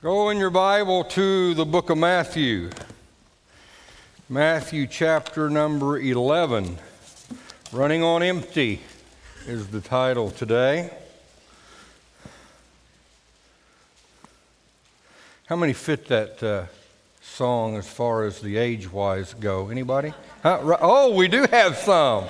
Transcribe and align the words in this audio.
Go 0.00 0.28
in 0.30 0.38
your 0.38 0.50
Bible 0.50 1.02
to 1.02 1.54
the 1.54 1.64
book 1.66 1.90
of 1.90 1.98
Matthew. 1.98 2.70
Matthew 4.28 4.86
chapter 4.86 5.50
number 5.50 5.98
11. 5.98 6.78
Running 7.72 8.04
on 8.04 8.22
Empty 8.22 8.80
is 9.48 9.66
the 9.66 9.80
title 9.80 10.30
today. 10.30 10.92
How 15.46 15.56
many 15.56 15.72
fit 15.72 16.06
that 16.06 16.40
uh, 16.44 16.66
song 17.20 17.74
as 17.74 17.88
far 17.88 18.22
as 18.22 18.40
the 18.40 18.56
age 18.56 18.92
wise 18.92 19.34
go? 19.34 19.68
Anybody? 19.68 20.14
Huh? 20.44 20.76
Oh, 20.80 21.12
we 21.16 21.26
do 21.26 21.44
have 21.50 21.76
some. 21.76 22.26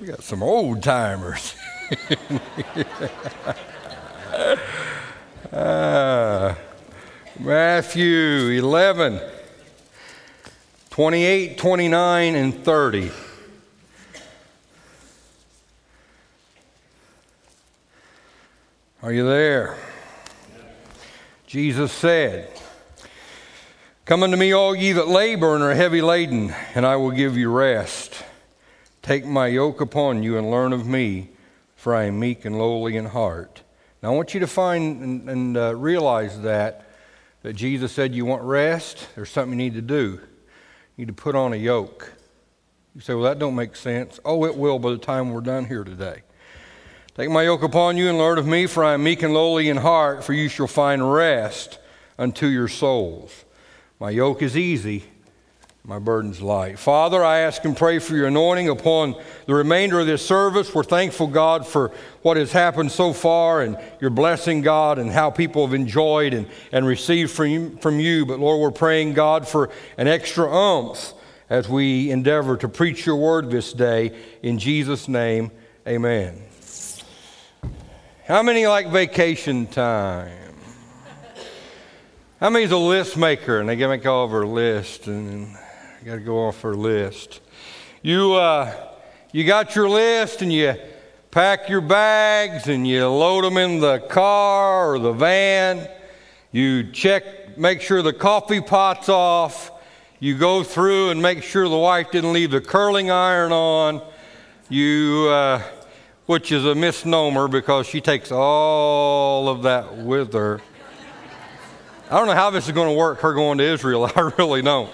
We 0.00 0.06
got 0.06 0.22
some 0.22 0.42
old 0.42 0.82
timers. 0.82 1.54
Uh, 5.52 6.54
Matthew 7.38 8.48
11, 8.58 9.20
28, 10.88 11.58
29, 11.58 12.34
and 12.34 12.64
30. 12.64 13.10
Are 19.02 19.12
you 19.12 19.28
there? 19.28 19.76
Jesus 21.46 21.92
said, 21.92 22.48
Come 24.06 24.22
unto 24.22 24.38
me, 24.38 24.52
all 24.52 24.74
ye 24.74 24.92
that 24.92 25.08
labor 25.08 25.54
and 25.54 25.62
are 25.62 25.74
heavy 25.74 26.00
laden, 26.00 26.54
and 26.74 26.86
I 26.86 26.96
will 26.96 27.10
give 27.10 27.36
you 27.36 27.50
rest. 27.50 28.24
Take 29.02 29.26
my 29.26 29.48
yoke 29.48 29.82
upon 29.82 30.22
you 30.22 30.38
and 30.38 30.50
learn 30.50 30.72
of 30.72 30.86
me, 30.86 31.28
for 31.76 31.94
I 31.94 32.04
am 32.04 32.18
meek 32.18 32.46
and 32.46 32.56
lowly 32.56 32.96
in 32.96 33.04
heart 33.04 33.61
now, 34.02 34.12
I 34.12 34.16
want 34.16 34.34
you 34.34 34.40
to 34.40 34.48
find 34.48 35.00
and, 35.00 35.30
and 35.30 35.56
uh, 35.56 35.76
realize 35.76 36.40
that, 36.40 36.90
that 37.42 37.52
Jesus 37.52 37.92
said 37.92 38.14
you 38.14 38.24
want 38.24 38.42
rest, 38.42 39.06
there's 39.14 39.30
something 39.30 39.52
you 39.58 39.64
need 39.64 39.74
to 39.74 39.82
do. 39.82 40.20
You 40.96 41.06
need 41.06 41.08
to 41.08 41.12
put 41.12 41.36
on 41.36 41.52
a 41.52 41.56
yoke. 41.56 42.12
You 42.96 43.00
say, 43.00 43.14
well, 43.14 43.24
that 43.24 43.38
don't 43.38 43.54
make 43.54 43.76
sense. 43.76 44.18
Oh, 44.24 44.44
it 44.44 44.56
will 44.56 44.80
by 44.80 44.90
the 44.90 44.98
time 44.98 45.30
we're 45.30 45.40
done 45.40 45.66
here 45.66 45.84
today. 45.84 46.22
Take 47.14 47.30
my 47.30 47.44
yoke 47.44 47.62
upon 47.62 47.96
you 47.96 48.08
and 48.08 48.18
learn 48.18 48.38
of 48.38 48.46
me, 48.46 48.66
for 48.66 48.82
I 48.82 48.94
am 48.94 49.04
meek 49.04 49.22
and 49.22 49.32
lowly 49.32 49.68
in 49.68 49.76
heart, 49.76 50.24
for 50.24 50.32
you 50.32 50.48
shall 50.48 50.66
find 50.66 51.12
rest 51.12 51.78
unto 52.18 52.46
your 52.46 52.68
souls. 52.68 53.44
My 54.00 54.10
yoke 54.10 54.42
is 54.42 54.56
easy, 54.56 55.04
my 55.84 55.98
burden's 55.98 56.40
light. 56.40 56.78
Father, 56.78 57.24
I 57.24 57.40
ask 57.40 57.64
and 57.64 57.76
pray 57.76 57.98
for 57.98 58.14
your 58.14 58.28
anointing 58.28 58.68
upon 58.68 59.16
the 59.46 59.54
remainder 59.54 59.98
of 59.98 60.06
this 60.06 60.24
service. 60.24 60.72
We're 60.72 60.84
thankful, 60.84 61.26
God, 61.26 61.66
for 61.66 61.90
what 62.22 62.36
has 62.36 62.52
happened 62.52 62.92
so 62.92 63.12
far 63.12 63.62
and 63.62 63.76
your 64.00 64.10
blessing, 64.10 64.62
God, 64.62 65.00
and 65.00 65.10
how 65.10 65.30
people 65.30 65.66
have 65.66 65.74
enjoyed 65.74 66.34
and, 66.34 66.46
and 66.70 66.86
received 66.86 67.32
from 67.32 67.48
you, 67.48 67.78
from 67.80 67.98
you. 67.98 68.24
But 68.24 68.38
Lord, 68.38 68.60
we're 68.60 68.70
praying, 68.70 69.14
God, 69.14 69.48
for 69.48 69.70
an 69.96 70.06
extra 70.06 70.48
umph 70.48 71.14
as 71.50 71.68
we 71.68 72.12
endeavor 72.12 72.56
to 72.58 72.68
preach 72.68 73.04
your 73.04 73.16
word 73.16 73.50
this 73.50 73.72
day. 73.72 74.16
In 74.40 74.60
Jesus' 74.60 75.08
name, 75.08 75.50
amen. 75.84 76.44
How 78.28 78.44
many 78.44 78.68
like 78.68 78.88
vacation 78.88 79.66
time? 79.66 80.54
How 82.38 82.50
many's 82.50 82.70
a 82.70 82.76
list 82.76 83.16
maker 83.16 83.58
and 83.58 83.68
they 83.68 83.74
get 83.74 83.88
make 83.88 84.06
all 84.06 84.24
of 84.24 84.32
our 84.32 84.46
list 84.46 85.08
and 85.08 85.56
I 86.02 86.04
got 86.04 86.14
to 86.14 86.20
go 86.20 86.48
off 86.48 86.62
her 86.62 86.74
list. 86.74 87.40
You, 88.02 88.32
uh, 88.32 88.74
you 89.30 89.44
got 89.44 89.76
your 89.76 89.88
list 89.88 90.42
and 90.42 90.52
you 90.52 90.74
pack 91.30 91.68
your 91.68 91.80
bags 91.80 92.66
and 92.66 92.88
you 92.88 93.06
load 93.06 93.44
them 93.44 93.56
in 93.56 93.78
the 93.78 94.00
car 94.00 94.94
or 94.94 94.98
the 94.98 95.12
van. 95.12 95.88
You 96.50 96.90
check, 96.90 97.56
make 97.56 97.80
sure 97.82 98.02
the 98.02 98.12
coffee 98.12 98.60
pot's 98.60 99.08
off. 99.08 99.70
You 100.18 100.36
go 100.36 100.64
through 100.64 101.10
and 101.10 101.22
make 101.22 101.44
sure 101.44 101.68
the 101.68 101.78
wife 101.78 102.10
didn't 102.10 102.32
leave 102.32 102.50
the 102.50 102.60
curling 102.60 103.12
iron 103.12 103.52
on. 103.52 104.02
You, 104.68 105.28
uh, 105.30 105.62
which 106.26 106.50
is 106.50 106.64
a 106.64 106.74
misnomer 106.74 107.46
because 107.46 107.86
she 107.86 108.00
takes 108.00 108.32
all 108.32 109.48
of 109.48 109.62
that 109.62 109.98
with 109.98 110.32
her. 110.32 110.60
I 112.10 112.18
don't 112.18 112.26
know 112.26 112.34
how 112.34 112.50
this 112.50 112.66
is 112.66 112.72
going 112.72 112.88
to 112.88 112.98
work, 112.98 113.20
her 113.20 113.34
going 113.34 113.58
to 113.58 113.64
Israel. 113.64 114.10
I 114.16 114.32
really 114.36 114.62
don't. 114.62 114.90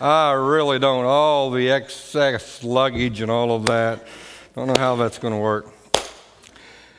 I 0.00 0.32
really 0.32 0.78
don't. 0.78 1.04
All 1.04 1.50
the 1.50 1.70
excess 1.70 2.64
luggage 2.64 3.20
and 3.20 3.30
all 3.30 3.54
of 3.54 3.66
that. 3.66 4.02
Don't 4.54 4.66
know 4.66 4.78
how 4.78 4.96
that's 4.96 5.18
going 5.18 5.34
to 5.34 5.38
work. 5.38 5.66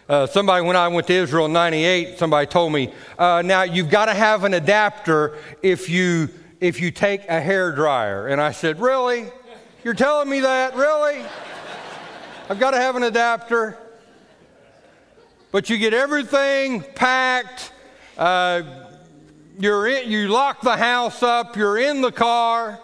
Uh, 0.07 0.27
somebody, 0.27 0.63
when 0.63 0.75
I 0.75 0.87
went 0.87 1.07
to 1.07 1.13
Israel 1.13 1.47
in 1.47 1.53
98, 1.53 2.19
somebody 2.19 2.45
told 2.45 2.71
me, 2.71 2.93
uh, 3.17 3.41
now 3.43 3.63
you've 3.63 3.89
got 3.89 4.05
to 4.05 4.13
have 4.13 4.43
an 4.43 4.53
adapter 4.53 5.35
if 5.63 5.89
you, 5.89 6.29
if 6.59 6.79
you 6.79 6.91
take 6.91 7.27
a 7.27 7.41
hair 7.41 7.71
dryer. 7.71 8.27
And 8.27 8.39
I 8.39 8.51
said, 8.51 8.79
really? 8.79 9.25
You're 9.83 9.95
telling 9.95 10.29
me 10.29 10.41
that? 10.41 10.75
Really? 10.75 11.25
I've 12.49 12.59
got 12.59 12.71
to 12.71 12.77
have 12.77 12.95
an 12.95 13.03
adapter. 13.03 13.79
But 15.51 15.71
you 15.71 15.79
get 15.79 15.95
everything 15.95 16.83
packed. 16.93 17.73
Uh, 18.15 18.61
you're 19.57 19.87
in, 19.87 20.11
you 20.11 20.27
lock 20.27 20.61
the 20.61 20.77
house 20.77 21.23
up. 21.23 21.55
You're 21.55 21.79
in 21.79 22.01
the 22.01 22.11
car. 22.11 22.79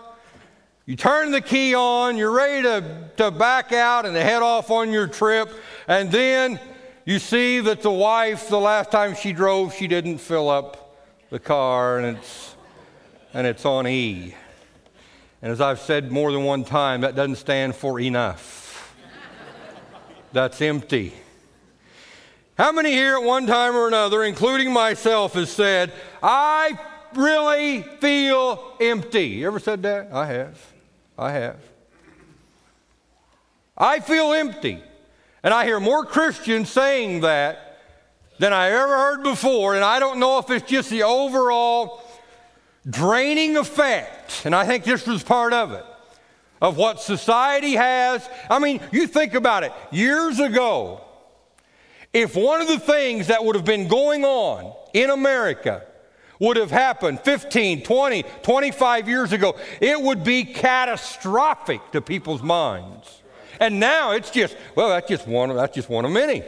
You 0.87 0.95
turn 0.95 1.31
the 1.31 1.41
key 1.41 1.75
on, 1.75 2.15
you're 2.15 2.31
ready 2.31 2.63
to, 2.63 3.09
to 3.17 3.29
back 3.29 3.73
out 3.73 4.05
and 4.05 4.15
to 4.15 4.23
head 4.23 4.41
off 4.41 4.71
on 4.71 4.89
your 4.89 5.05
trip, 5.05 5.51
and 5.85 6.09
then 6.09 6.61
you 7.03 7.19
see 7.19 7.59
that 7.59 7.81
the 7.81 7.91
wife, 7.91 8.47
the 8.47 8.57
last 8.57 8.89
time 8.89 9.13
she 9.13 9.33
drove, 9.33 9.73
she 9.73 9.87
didn't 9.87 10.19
fill 10.19 10.49
up 10.49 10.97
the 11.29 11.39
car, 11.39 11.97
and 11.97 12.15
it's, 12.15 12.55
and 13.33 13.45
it's 13.45 13.65
on 13.65 13.85
E. 13.85 14.33
And 15.41 15.51
as 15.51 15.59
I've 15.59 15.81
said 15.81 16.09
more 16.09 16.31
than 16.31 16.45
one 16.45 16.63
time, 16.63 17.01
that 17.01 17.15
doesn't 17.15 17.35
stand 17.35 17.75
for 17.75 17.99
enough. 17.99 18.95
That's 20.31 20.61
empty. 20.61 21.13
How 22.57 22.71
many 22.71 22.93
here 22.93 23.17
at 23.17 23.23
one 23.23 23.45
time 23.45 23.75
or 23.75 23.89
another, 23.89 24.23
including 24.23 24.71
myself, 24.71 25.33
has 25.33 25.49
said, 25.49 25.91
I 26.23 26.79
really 27.13 27.81
feel 27.99 28.77
empty? 28.79 29.27
You 29.27 29.47
ever 29.47 29.59
said 29.59 29.83
that? 29.83 30.13
I 30.13 30.27
have. 30.27 30.76
I 31.17 31.31
have. 31.31 31.59
I 33.77 33.99
feel 33.99 34.33
empty. 34.33 34.81
And 35.43 35.53
I 35.53 35.65
hear 35.65 35.79
more 35.79 36.05
Christians 36.05 36.69
saying 36.69 37.21
that 37.21 37.79
than 38.39 38.53
I 38.53 38.69
ever 38.69 38.97
heard 38.97 39.23
before. 39.23 39.75
And 39.75 39.83
I 39.83 39.99
don't 39.99 40.19
know 40.19 40.39
if 40.39 40.49
it's 40.49 40.69
just 40.69 40.89
the 40.89 41.03
overall 41.03 42.03
draining 42.89 43.57
effect. 43.57 44.43
And 44.45 44.55
I 44.55 44.65
think 44.65 44.83
this 44.83 45.05
was 45.05 45.23
part 45.23 45.53
of 45.53 45.71
it 45.71 45.85
of 46.61 46.77
what 46.77 46.99
society 46.99 47.73
has. 47.73 48.27
I 48.49 48.59
mean, 48.59 48.81
you 48.91 49.07
think 49.07 49.35
about 49.35 49.63
it. 49.63 49.71
Years 49.91 50.39
ago, 50.39 51.01
if 52.13 52.35
one 52.35 52.61
of 52.61 52.67
the 52.67 52.79
things 52.79 53.27
that 53.27 53.43
would 53.43 53.55
have 53.55 53.65
been 53.65 53.87
going 53.87 54.25
on 54.25 54.73
in 54.93 55.09
America 55.09 55.85
would 56.39 56.57
have 56.57 56.71
happened 56.71 57.19
15, 57.21 57.83
20, 57.83 58.23
25 58.43 59.09
years 59.09 59.33
ago, 59.33 59.55
it 59.81 60.01
would 60.01 60.23
be 60.23 60.43
catastrophic 60.43 61.91
to 61.91 62.01
people's 62.01 62.41
minds. 62.41 63.21
And 63.59 63.79
now 63.79 64.11
it's 64.11 64.29
just, 64.29 64.55
well, 64.75 64.89
that's 64.89 65.07
just 65.07 65.27
one, 65.27 65.55
that's 65.55 65.75
just 65.75 65.89
one 65.89 66.05
of 66.05 66.11
many. 66.11 66.43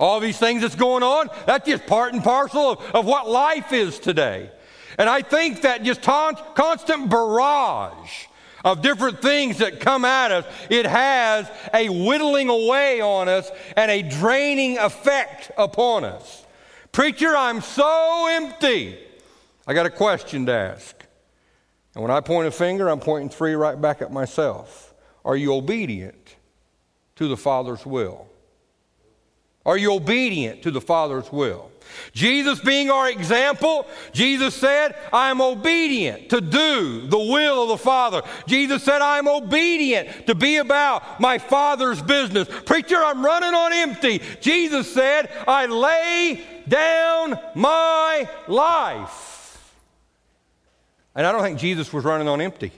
All 0.00 0.18
these 0.18 0.38
things 0.38 0.62
that's 0.62 0.74
going 0.74 1.02
on, 1.02 1.28
that's 1.46 1.68
just 1.68 1.86
part 1.86 2.12
and 2.12 2.24
parcel 2.24 2.72
of, 2.72 2.80
of 2.94 3.06
what 3.06 3.28
life 3.28 3.72
is 3.72 3.98
today. 3.98 4.50
And 4.98 5.08
I 5.08 5.22
think 5.22 5.62
that 5.62 5.84
just 5.84 6.02
ta- 6.02 6.32
constant 6.54 7.08
barrage 7.08 8.26
of 8.64 8.82
different 8.82 9.20
things 9.20 9.58
that 9.58 9.80
come 9.80 10.04
at 10.04 10.30
us, 10.30 10.44
it 10.70 10.86
has 10.86 11.50
a 11.74 11.88
whittling 11.88 12.48
away 12.48 13.00
on 13.00 13.28
us 13.28 13.50
and 13.76 13.90
a 13.90 14.02
draining 14.02 14.78
effect 14.78 15.50
upon 15.56 16.04
us. 16.04 16.41
Preacher, 16.92 17.34
I'm 17.34 17.62
so 17.62 18.28
empty. 18.30 18.98
I 19.66 19.72
got 19.72 19.86
a 19.86 19.90
question 19.90 20.46
to 20.46 20.52
ask. 20.52 20.94
And 21.94 22.02
when 22.02 22.10
I 22.10 22.20
point 22.20 22.48
a 22.48 22.50
finger, 22.50 22.88
I'm 22.88 23.00
pointing 23.00 23.30
three 23.30 23.54
right 23.54 23.80
back 23.80 24.02
at 24.02 24.12
myself. 24.12 24.94
Are 25.24 25.36
you 25.36 25.54
obedient 25.54 26.36
to 27.16 27.28
the 27.28 27.36
Father's 27.36 27.86
will? 27.86 28.26
Are 29.64 29.76
you 29.76 29.94
obedient 29.94 30.62
to 30.62 30.70
the 30.70 30.80
Father's 30.80 31.30
will? 31.30 31.70
Jesus 32.12 32.60
being 32.60 32.90
our 32.90 33.08
example, 33.08 33.86
Jesus 34.12 34.54
said, 34.54 34.96
I 35.12 35.30
am 35.30 35.40
obedient 35.40 36.30
to 36.30 36.40
do 36.40 37.06
the 37.06 37.18
will 37.18 37.62
of 37.64 37.68
the 37.68 37.78
Father. 37.78 38.22
Jesus 38.46 38.82
said, 38.82 39.02
I 39.02 39.18
am 39.18 39.28
obedient 39.28 40.26
to 40.26 40.34
be 40.34 40.56
about 40.56 41.20
my 41.20 41.38
Father's 41.38 42.02
business. 42.02 42.48
Preacher, 42.64 42.96
I'm 42.96 43.24
running 43.24 43.54
on 43.54 43.72
empty. 43.72 44.20
Jesus 44.40 44.92
said, 44.92 45.30
I 45.46 45.66
lay 45.66 46.42
down 46.68 47.38
my 47.54 48.28
life. 48.48 49.74
And 51.14 51.26
I 51.26 51.32
don't 51.32 51.42
think 51.42 51.58
Jesus 51.58 51.92
was 51.92 52.04
running 52.04 52.28
on 52.28 52.40
empty. 52.40 52.72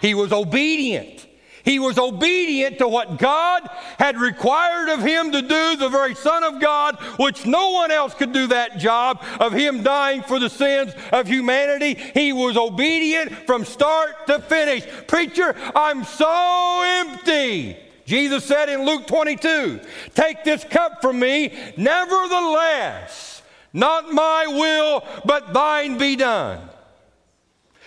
He 0.00 0.14
was 0.14 0.32
obedient. 0.32 1.26
He 1.64 1.78
was 1.78 1.96
obedient 1.96 2.78
to 2.78 2.88
what 2.88 3.18
God 3.18 3.68
had 3.98 4.16
required 4.18 4.88
of 4.88 5.00
him 5.00 5.30
to 5.30 5.42
do, 5.42 5.76
the 5.76 5.88
very 5.88 6.14
Son 6.14 6.42
of 6.42 6.60
God, 6.60 6.96
which 7.18 7.46
no 7.46 7.70
one 7.70 7.92
else 7.92 8.14
could 8.14 8.32
do 8.32 8.48
that 8.48 8.78
job 8.78 9.22
of 9.38 9.52
him 9.52 9.82
dying 9.82 10.22
for 10.22 10.40
the 10.40 10.50
sins 10.50 10.92
of 11.12 11.28
humanity. 11.28 11.94
He 11.94 12.32
was 12.32 12.56
obedient 12.56 13.32
from 13.46 13.64
start 13.64 14.26
to 14.26 14.40
finish. 14.40 14.84
Preacher, 15.06 15.54
I'm 15.74 16.02
so 16.04 16.82
empty. 16.84 17.76
Jesus 18.04 18.44
said 18.44 18.68
in 18.68 18.84
Luke 18.84 19.06
22, 19.06 19.80
Take 20.14 20.44
this 20.44 20.64
cup 20.64 21.00
from 21.00 21.18
me, 21.20 21.52
nevertheless, 21.76 23.42
not 23.72 24.12
my 24.12 24.46
will, 24.46 25.04
but 25.24 25.52
thine 25.52 25.98
be 25.98 26.16
done. 26.16 26.68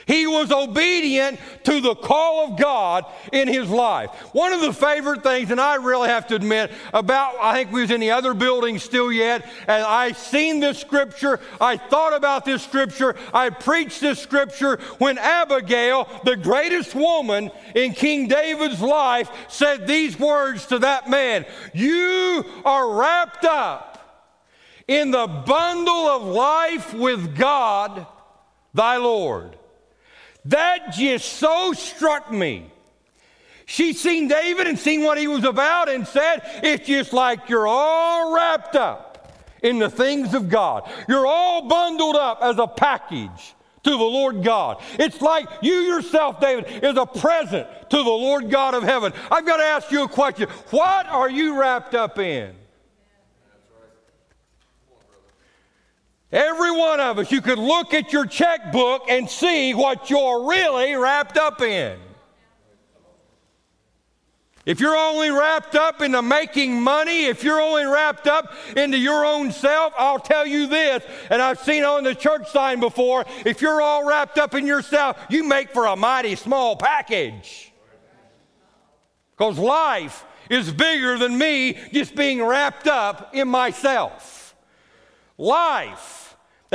He 0.05 0.27
was 0.27 0.51
obedient 0.51 1.39
to 1.63 1.81
the 1.81 1.95
call 1.95 2.45
of 2.45 2.59
God 2.59 3.05
in 3.31 3.47
his 3.47 3.69
life. 3.69 4.11
One 4.33 4.53
of 4.53 4.61
the 4.61 4.73
favorite 4.73 5.23
things, 5.23 5.49
and 5.49 5.59
I 5.59 5.75
really 5.75 6.09
have 6.09 6.27
to 6.27 6.35
admit, 6.35 6.71
about 6.93 7.35
I 7.41 7.53
think 7.53 7.71
we 7.71 7.81
was 7.81 7.91
in 7.91 8.01
the 8.01 8.11
other 8.11 8.35
building 8.35 8.77
still 8.77 9.11
yet, 9.11 9.43
and 9.67 9.83
I 9.83 10.11
seen 10.11 10.59
this 10.59 10.79
scripture, 10.79 11.39
I 11.59 11.77
thought 11.77 12.15
about 12.15 12.45
this 12.45 12.63
scripture, 12.63 13.15
I 13.33 13.49
preached 13.49 13.99
this 13.99 14.19
scripture 14.19 14.77
when 14.99 15.17
Abigail, 15.17 16.07
the 16.23 16.35
greatest 16.35 16.93
woman 16.93 17.49
in 17.73 17.93
King 17.93 18.27
David's 18.27 18.81
life, 18.81 19.31
said 19.47 19.87
these 19.87 20.19
words 20.19 20.67
to 20.67 20.79
that 20.79 21.09
man 21.09 21.45
You 21.73 22.45
are 22.63 22.93
wrapped 22.93 23.43
up 23.43 23.95
in 24.87 25.09
the 25.09 25.25
bundle 25.25 26.07
of 26.07 26.23
life 26.23 26.93
with 26.93 27.35
God, 27.35 28.05
thy 28.73 28.97
Lord. 28.97 29.57
That 30.45 30.93
just 30.93 31.33
so 31.33 31.73
struck 31.73 32.31
me. 32.31 32.71
She 33.65 33.93
seen 33.93 34.27
David 34.27 34.67
and 34.67 34.77
seen 34.77 35.03
what 35.03 35.17
he 35.17 35.27
was 35.27 35.43
about 35.43 35.89
and 35.89 36.07
said, 36.07 36.41
It's 36.63 36.87
just 36.87 37.13
like 37.13 37.49
you're 37.49 37.67
all 37.67 38.33
wrapped 38.35 38.75
up 38.75 39.33
in 39.63 39.79
the 39.79 39.89
things 39.89 40.35
of 40.35 40.49
God. 40.49 40.89
You're 41.09 41.25
all 41.25 41.67
bundled 41.67 42.15
up 42.15 42.39
as 42.41 42.59
a 42.59 42.67
package 42.67 43.55
to 43.83 43.91
the 43.91 43.97
Lord 43.97 44.43
God. 44.43 44.81
It's 44.99 45.21
like 45.21 45.47
you 45.61 45.73
yourself, 45.73 46.39
David, 46.39 46.83
is 46.83 46.97
a 46.97 47.05
present 47.05 47.67
to 47.89 47.97
the 47.97 48.03
Lord 48.03 48.51
God 48.51 48.75
of 48.75 48.83
heaven. 48.83 49.13
I've 49.31 49.45
got 49.45 49.57
to 49.57 49.63
ask 49.63 49.91
you 49.91 50.03
a 50.03 50.07
question. 50.07 50.47
What 50.69 51.07
are 51.07 51.29
you 51.29 51.59
wrapped 51.59 51.95
up 51.95 52.19
in? 52.19 52.53
Every 56.35 56.69
one 56.69 56.99
of 56.99 57.17
us, 57.17 57.31
you 57.31 57.39
could 57.39 57.57
look 57.57 57.93
at 57.93 58.11
your 58.11 58.25
checkbook 58.25 59.09
and 59.09 59.29
see 59.29 59.73
what 59.73 60.09
you're 60.09 60.49
really 60.49 60.93
wrapped 60.93 61.37
up 61.37 61.61
in. 61.61 61.97
If 64.65 64.81
you're 64.81 64.97
only 64.97 65.29
wrapped 65.29 65.75
up 65.75 66.01
into 66.01 66.21
making 66.21 66.81
money, 66.81 67.27
if 67.27 67.41
you're 67.41 67.61
only 67.61 67.85
wrapped 67.85 68.27
up 68.27 68.53
into 68.75 68.97
your 68.97 69.25
own 69.25 69.53
self, 69.53 69.93
I'll 69.97 70.19
tell 70.19 70.45
you 70.45 70.67
this, 70.67 71.05
and 71.29 71.41
I've 71.41 71.59
seen 71.59 71.85
on 71.85 72.03
the 72.03 72.13
church 72.13 72.51
sign 72.51 72.81
before 72.81 73.23
if 73.45 73.61
you're 73.61 73.81
all 73.81 74.05
wrapped 74.05 74.37
up 74.37 74.55
in 74.55 74.67
yourself, 74.67 75.17
you 75.29 75.45
make 75.45 75.69
for 75.69 75.85
a 75.85 75.95
mighty 75.95 76.35
small 76.35 76.75
package. 76.75 77.71
Because 79.37 79.57
life 79.57 80.25
is 80.49 80.69
bigger 80.69 81.17
than 81.17 81.37
me 81.37 81.79
just 81.93 82.13
being 82.13 82.43
wrapped 82.43 82.87
up 82.87 83.33
in 83.33 83.47
myself. 83.47 84.53
Life 85.37 86.24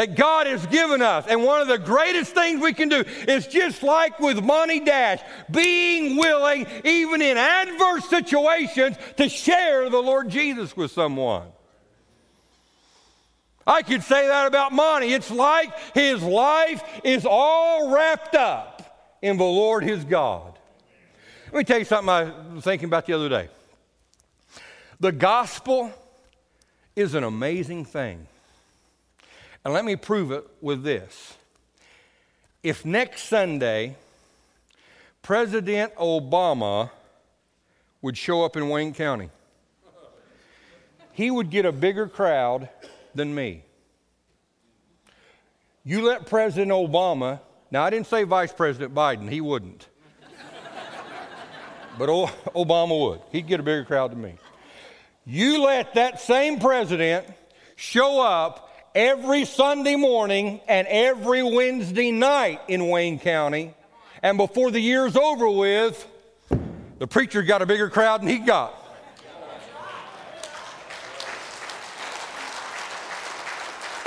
that 0.01 0.15
God 0.15 0.47
has 0.47 0.65
given 0.69 1.03
us. 1.03 1.27
And 1.29 1.45
one 1.45 1.61
of 1.61 1.69
the 1.69 1.77
greatest 1.77 2.33
things 2.33 2.63
we 2.63 2.73
can 2.73 2.89
do 2.89 3.05
is 3.29 3.47
just 3.47 3.83
like 3.83 4.19
with 4.19 4.43
Monty 4.43 4.81
Dash, 4.81 5.21
being 5.51 6.17
willing, 6.17 6.67
even 6.87 7.21
in 7.21 7.37
adverse 7.37 8.09
situations, 8.09 8.97
to 9.19 9.29
share 9.29 9.91
the 9.91 9.99
Lord 9.99 10.31
Jesus 10.31 10.75
with 10.75 10.91
someone. 10.91 11.49
I 13.67 13.83
could 13.83 14.03
say 14.03 14.27
that 14.27 14.47
about 14.47 14.73
Monty. 14.73 15.13
It's 15.13 15.31
like 15.31 15.71
his 15.93 16.23
life 16.23 16.83
is 17.05 17.27
all 17.29 17.95
wrapped 17.95 18.35
up 18.35 19.19
in 19.21 19.37
the 19.37 19.45
Lord 19.45 19.85
his 19.85 20.03
God. 20.07 20.59
Let 21.53 21.59
me 21.59 21.65
tell 21.65 21.79
you 21.79 21.85
something 21.85 22.09
I 22.09 22.55
was 22.55 22.65
thinking 22.65 22.87
about 22.87 23.05
the 23.05 23.13
other 23.13 23.29
day. 23.29 23.51
The 24.99 25.13
gospel 25.13 25.93
is 26.97 27.13
an 27.13 27.23
amazing 27.23 27.85
thing. 27.85 28.27
And 29.65 29.75
let 29.75 29.85
me 29.85 29.97
prove 29.97 30.33
it 30.33 30.47
with 30.61 30.83
this. 30.83 31.37
If 32.63 32.85
next 32.85 33.25
Sunday, 33.25 33.97
President 35.23 35.95
Obama 35.97 36.91
would 38.03 38.17
show 38.17 38.45
up 38.45 38.57
in 38.57 38.69
Wayne 38.69 38.95
County, 38.95 39.29
he 41.13 41.31
would 41.31 41.51
get 41.51 41.67
a 41.67 41.73
bigger 41.73 42.07
crowd 42.07 42.69
than 43.15 43.35
me. 43.35 43.63
You 45.85 46.03
let 46.03 46.27
President 46.27 46.71
Obama, 46.71 47.41
now 47.71 47.83
I 47.83 47.91
didn't 47.91 48.07
say 48.07 48.25
Vice 48.25 48.53
President 48.53 48.95
Biden, 48.95 49.29
he 49.29 49.41
wouldn't. 49.41 49.89
but 51.99 52.09
Obama 52.09 52.99
would. 52.99 53.21
He'd 53.33 53.47
get 53.47 53.61
a 53.61 53.63
bigger 53.63 53.85
crowd 53.85 54.13
than 54.13 54.23
me. 54.23 54.35
You 55.27 55.63
let 55.63 55.95
that 55.95 56.21
same 56.21 56.59
president 56.59 57.27
show 57.77 58.23
up 58.23 58.70
every 58.95 59.45
Sunday 59.45 59.97
morning 59.97 60.61
and 60.69 60.87
every 60.89 61.43
Wednesday 61.43 62.11
night 62.11 62.61
in 62.69 62.89
Wayne 62.89 63.19
County. 63.19 63.75
And 64.23 64.37
before 64.37 64.71
the 64.71 64.81
year's 64.81 65.17
over 65.17 65.49
with, 65.49 66.07
the 66.99 67.07
preacher 67.07 67.43
got 67.43 67.63
a 67.63 67.67
bigger 67.67 67.89
crowd 67.89 68.23
than 68.23 68.29
he 68.29 68.39
got. 68.39 68.75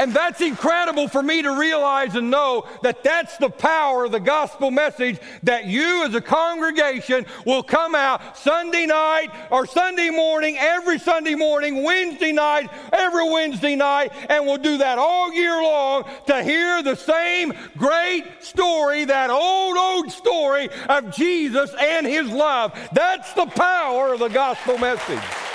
And 0.04 0.14
that's 0.14 0.42
incredible 0.42 1.08
for 1.08 1.24
me 1.24 1.42
to 1.44 1.58
realize 1.58 2.16
and 2.16 2.30
know 2.30 2.68
that 2.82 3.06
that's 3.06 3.38
the 3.38 3.50
power 3.50 4.04
of 4.04 4.12
the 4.12 4.20
gospel 4.20 4.70
message 4.70 5.18
that 5.44 5.66
you 5.66 6.04
as 6.04 6.14
a 6.14 6.20
congregation 6.20 7.26
will 7.46 7.64
come 7.64 7.96
out 7.96 8.38
Sunday 8.38 8.86
night 8.86 9.30
or 9.50 9.66
Sunday 9.66 10.10
morning, 10.10 10.58
every 10.60 11.00
Sunday 11.00 11.36
morning, 11.36 11.84
Wednesday 11.84 12.34
night, 12.34 12.70
every 12.92 13.32
Wednesday 13.32 13.78
night, 13.78 14.12
and 14.28 14.46
we'll 14.46 14.58
do 14.58 14.80
that 14.80 14.98
all 14.98 15.32
year 15.32 15.64
long 15.64 16.04
to 16.28 16.44
hear 16.44 16.84
the 16.84 16.96
same 16.96 17.54
great 17.78 18.26
story, 18.42 19.06
that 19.06 19.30
old, 19.30 19.78
old 19.78 20.12
story 20.12 20.68
of 20.90 21.16
Jesus 21.16 21.74
and 21.80 22.06
his 22.06 22.28
love. 22.28 22.78
That's 22.92 23.32
the 23.36 23.46
power 23.46 24.12
of 24.12 24.20
the 24.20 24.28
gospel 24.28 24.78
message. 24.78 25.53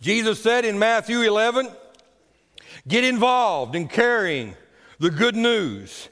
Jesus 0.00 0.42
said 0.42 0.64
in 0.64 0.78
Matthew 0.78 1.20
11, 1.20 1.68
get 2.88 3.04
involved 3.04 3.74
in 3.74 3.86
carrying 3.86 4.54
the 4.98 5.10
good 5.10 5.36
news. 5.36 6.08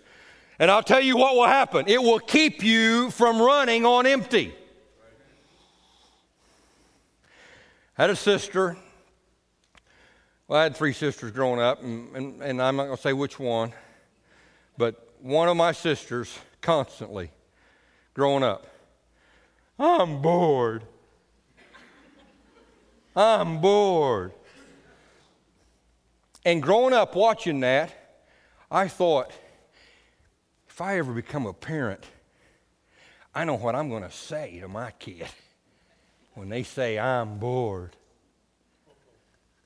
And 0.59 0.71
I'll 0.71 0.83
tell 0.83 1.01
you 1.01 1.17
what 1.17 1.35
will 1.35 1.47
happen 1.47 1.87
it 1.89 2.03
will 2.03 2.19
keep 2.19 2.63
you 2.63 3.11
from 3.11 3.41
running 3.41 3.87
on 3.87 4.07
empty. 4.07 4.55
I 7.97 8.03
had 8.03 8.11
a 8.11 8.17
sister. 8.17 8.77
Well, 10.47 10.61
I 10.61 10.63
had 10.63 10.77
three 10.77 10.93
sisters 10.93 11.33
growing 11.33 11.61
up, 11.61 11.83
and, 11.83 12.15
and, 12.17 12.43
and 12.43 12.63
I'm 12.63 12.77
not 12.77 12.85
going 12.85 12.97
to 12.97 13.03
say 13.03 13.13
which 13.13 13.39
one, 13.39 13.73
but 14.79 15.15
one 15.21 15.49
of 15.49 15.57
my 15.57 15.73
sisters 15.73 16.39
constantly 16.63 17.31
growing 18.15 18.43
up, 18.43 18.67
I'm 19.79 20.23
bored. 20.23 20.85
I'm 23.19 23.61
bored. 23.61 24.33
And 26.45 26.63
growing 26.63 26.95
up 26.95 27.17
watching 27.17 27.59
that, 27.61 27.93
I 28.71 28.87
thought, 28.87 29.33
if 30.69 30.81
I 30.81 30.99
ever 30.99 31.13
become 31.13 31.45
a 31.45 31.53
parent, 31.53 32.05
I 33.35 33.45
know 33.45 33.57
what 33.57 33.75
I'm 33.75 33.89
going 33.89 34.05
to 34.05 34.13
say 34.13 34.61
to 34.61 34.69
my 34.69 34.93
kid 34.93 35.27
when 36.35 36.49
they 36.49 36.63
say, 36.63 36.97
I'm 36.97 37.39
bored. 37.39 37.97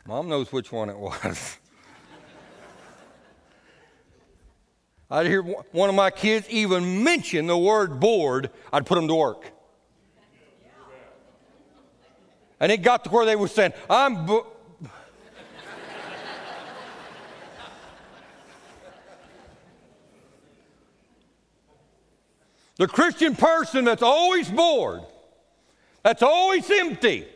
Mom 0.07 0.31
knows 0.31 0.51
which 0.51 0.73
one 0.73 0.89
it 0.89 0.97
was. 0.97 1.21
I'd 5.11 5.27
hear 5.27 5.43
one 5.43 5.91
of 5.91 5.95
my 5.95 6.11
kids 6.11 6.49
even 6.49 7.05
mention 7.05 7.49
the 7.49 7.59
word 7.59 8.01
bored, 8.01 8.49
I'd 8.73 8.87
put 8.87 8.95
them 8.95 9.09
to 9.09 9.15
work. 9.15 9.53
And 12.63 12.71
it 12.71 12.81
got 12.83 13.03
to 13.05 13.11
where 13.11 13.27
they 13.27 13.35
were 13.35 13.49
saying, 13.49 13.73
I'm. 13.91 14.25
Bo-. 14.25 14.47
the 22.77 22.87
Christian 22.87 23.35
person 23.35 23.85
that's 23.85 24.03
always 24.03 24.49
bored, 24.49 25.03
that's 26.05 26.23
always 26.23 26.71
empty, 26.71 27.27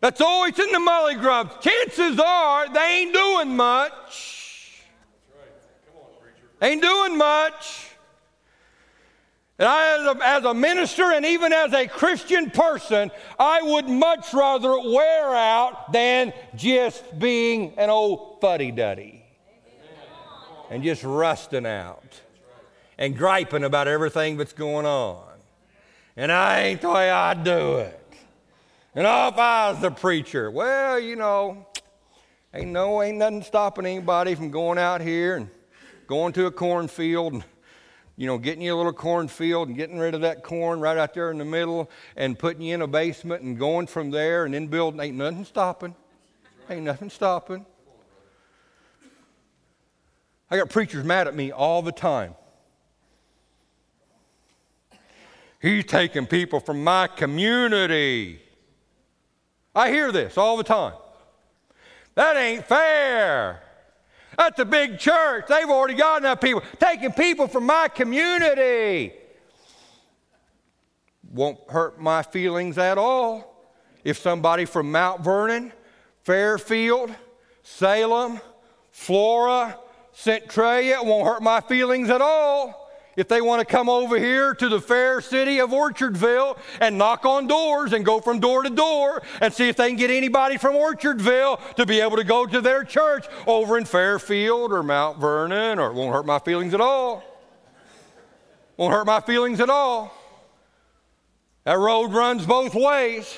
that's 0.00 0.20
always 0.20 0.56
in 0.56 0.70
the 0.70 0.78
molly 0.78 1.16
grubs, 1.16 1.56
chances 1.60 2.20
are 2.20 2.72
they 2.72 3.00
ain't 3.00 3.12
doing 3.12 3.56
much. 3.56 4.84
Ain't 6.62 6.82
doing 6.82 7.18
much. 7.18 7.87
And 9.58 9.66
I, 9.66 9.98
as 9.98 10.06
a, 10.06 10.26
as 10.26 10.44
a, 10.44 10.54
minister 10.54 11.10
and 11.10 11.26
even 11.26 11.52
as 11.52 11.72
a 11.72 11.88
Christian 11.88 12.50
person, 12.50 13.10
I 13.40 13.60
would 13.62 13.88
much 13.88 14.32
rather 14.32 14.78
wear 14.78 15.34
out 15.34 15.92
than 15.92 16.32
just 16.54 17.18
being 17.18 17.74
an 17.76 17.90
old 17.90 18.40
fuddy 18.40 18.70
duddy 18.70 19.24
and 20.70 20.84
just 20.84 21.02
rusting 21.02 21.66
out 21.66 22.20
and 22.98 23.16
griping 23.16 23.64
about 23.64 23.88
everything 23.88 24.36
that's 24.36 24.52
going 24.52 24.86
on. 24.86 25.24
And 26.16 26.30
I 26.30 26.62
ain't 26.62 26.80
the 26.80 26.90
way 26.90 27.10
I 27.10 27.34
do 27.34 27.78
it. 27.78 28.00
And 28.94 29.06
if 29.06 29.38
I 29.38 29.70
was 29.70 29.80
the 29.80 29.90
preacher, 29.90 30.52
well, 30.52 31.00
you 31.00 31.16
know, 31.16 31.66
ain't 32.54 32.70
no, 32.70 33.02
ain't 33.02 33.18
nothing 33.18 33.42
stopping 33.42 33.86
anybody 33.86 34.36
from 34.36 34.52
going 34.52 34.78
out 34.78 35.00
here 35.00 35.36
and 35.36 35.48
going 36.06 36.32
to 36.34 36.46
a 36.46 36.50
cornfield 36.50 37.42
you 38.18 38.26
know, 38.26 38.36
getting 38.36 38.62
you 38.62 38.74
a 38.74 38.76
little 38.76 38.92
cornfield 38.92 39.68
and 39.68 39.76
getting 39.76 39.96
rid 39.96 40.12
of 40.12 40.22
that 40.22 40.42
corn 40.42 40.80
right 40.80 40.98
out 40.98 41.14
there 41.14 41.30
in 41.30 41.38
the 41.38 41.44
middle 41.44 41.88
and 42.16 42.36
putting 42.36 42.62
you 42.62 42.74
in 42.74 42.82
a 42.82 42.86
basement 42.88 43.42
and 43.42 43.56
going 43.56 43.86
from 43.86 44.10
there 44.10 44.44
and 44.44 44.52
then 44.52 44.66
building. 44.66 45.00
Ain't 45.00 45.16
nothing 45.16 45.44
stopping. 45.44 45.94
Ain't 46.68 46.82
nothing 46.82 47.10
stopping. 47.10 47.64
I 50.50 50.56
got 50.56 50.68
preachers 50.68 51.04
mad 51.04 51.28
at 51.28 51.36
me 51.36 51.52
all 51.52 51.80
the 51.80 51.92
time. 51.92 52.34
He's 55.62 55.84
taking 55.84 56.26
people 56.26 56.58
from 56.58 56.82
my 56.82 57.06
community. 57.06 58.42
I 59.76 59.90
hear 59.90 60.10
this 60.10 60.36
all 60.36 60.56
the 60.56 60.64
time. 60.64 60.94
That 62.16 62.36
ain't 62.36 62.64
fair. 62.66 63.62
That's 64.38 64.60
a 64.60 64.64
big 64.64 65.00
church. 65.00 65.46
They've 65.48 65.68
already 65.68 65.94
got 65.94 66.22
enough 66.22 66.40
people. 66.40 66.62
Taking 66.78 67.12
people 67.12 67.48
from 67.48 67.66
my 67.66 67.88
community 67.88 69.12
won't 71.30 71.58
hurt 71.68 72.00
my 72.00 72.22
feelings 72.22 72.78
at 72.78 72.96
all. 72.96 73.68
If 74.04 74.18
somebody 74.18 74.64
from 74.64 74.92
Mount 74.92 75.22
Vernon, 75.22 75.72
Fairfield, 76.22 77.12
Salem, 77.64 78.40
Flora, 78.92 79.76
Centralia 80.12 81.00
it 81.00 81.04
won't 81.04 81.26
hurt 81.26 81.42
my 81.42 81.60
feelings 81.60 82.08
at 82.08 82.22
all 82.22 82.87
if 83.18 83.26
they 83.26 83.40
want 83.40 83.58
to 83.58 83.66
come 83.66 83.88
over 83.88 84.16
here 84.16 84.54
to 84.54 84.68
the 84.68 84.80
fair 84.80 85.20
city 85.20 85.58
of 85.58 85.70
Orchardville 85.70 86.56
and 86.80 86.96
knock 86.96 87.26
on 87.26 87.48
doors 87.48 87.92
and 87.92 88.04
go 88.04 88.20
from 88.20 88.38
door 88.38 88.62
to 88.62 88.70
door 88.70 89.24
and 89.40 89.52
see 89.52 89.68
if 89.68 89.74
they 89.74 89.88
can 89.88 89.96
get 89.96 90.08
anybody 90.08 90.56
from 90.56 90.76
Orchardville 90.76 91.74
to 91.74 91.84
be 91.84 92.00
able 92.00 92.16
to 92.16 92.22
go 92.22 92.46
to 92.46 92.60
their 92.60 92.84
church 92.84 93.26
over 93.48 93.76
in 93.76 93.84
Fairfield 93.84 94.72
or 94.72 94.84
Mount 94.84 95.18
Vernon, 95.18 95.80
or 95.80 95.90
it 95.90 95.94
won't 95.94 96.14
hurt 96.14 96.26
my 96.26 96.38
feelings 96.38 96.74
at 96.74 96.80
all. 96.80 97.24
Won't 98.76 98.94
hurt 98.94 99.06
my 99.06 99.20
feelings 99.20 99.58
at 99.58 99.68
all. 99.68 100.14
That 101.64 101.76
road 101.76 102.12
runs 102.12 102.46
both 102.46 102.76
ways. 102.76 103.36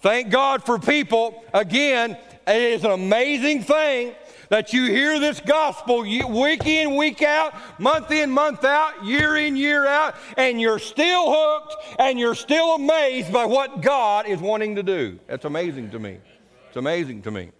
Thank 0.00 0.28
God 0.28 0.62
for 0.62 0.78
people. 0.78 1.44
Again, 1.54 2.18
it 2.46 2.62
is 2.62 2.84
an 2.84 2.90
amazing 2.90 3.62
thing 3.62 4.14
that 4.48 4.72
you 4.72 4.86
hear 4.86 5.18
this 5.18 5.40
gospel 5.40 6.00
week 6.00 6.66
in, 6.66 6.96
week 6.96 7.22
out, 7.22 7.54
month 7.78 8.10
in, 8.10 8.30
month 8.30 8.64
out, 8.64 9.04
year 9.04 9.36
in, 9.36 9.56
year 9.56 9.86
out, 9.86 10.16
and 10.36 10.60
you're 10.60 10.78
still 10.78 11.24
hooked 11.26 11.76
and 11.98 12.18
you're 12.18 12.34
still 12.34 12.74
amazed 12.74 13.32
by 13.32 13.44
what 13.44 13.82
God 13.82 14.26
is 14.26 14.40
wanting 14.40 14.76
to 14.76 14.82
do. 14.82 15.18
That's 15.26 15.44
amazing 15.44 15.90
to 15.90 15.98
me. 15.98 16.18
It's 16.68 16.76
amazing 16.76 17.22
to 17.22 17.30
me. 17.30 17.50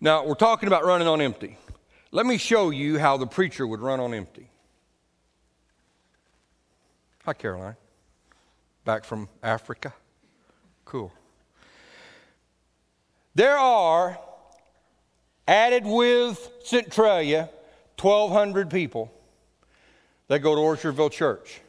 Now, 0.00 0.24
we're 0.24 0.34
talking 0.34 0.66
about 0.66 0.84
running 0.84 1.08
on 1.08 1.20
empty. 1.20 1.58
Let 2.12 2.26
me 2.26 2.38
show 2.38 2.70
you 2.70 2.98
how 2.98 3.16
the 3.16 3.26
preacher 3.26 3.66
would 3.66 3.80
run 3.80 3.98
on 3.98 4.14
empty. 4.14 4.50
Hi, 7.24 7.32
Caroline. 7.32 7.76
Back 8.84 9.04
from 9.04 9.28
Africa? 9.42 9.92
Cool. 10.84 11.12
There 13.34 13.58
are 13.58 14.18
added 15.46 15.84
with 15.84 16.50
Centralia, 16.64 17.50
1,200 18.00 18.70
people 18.70 19.12
that 20.28 20.40
go 20.40 20.54
to 20.54 20.60
Orchardville 20.60 21.10
Church. 21.10 21.60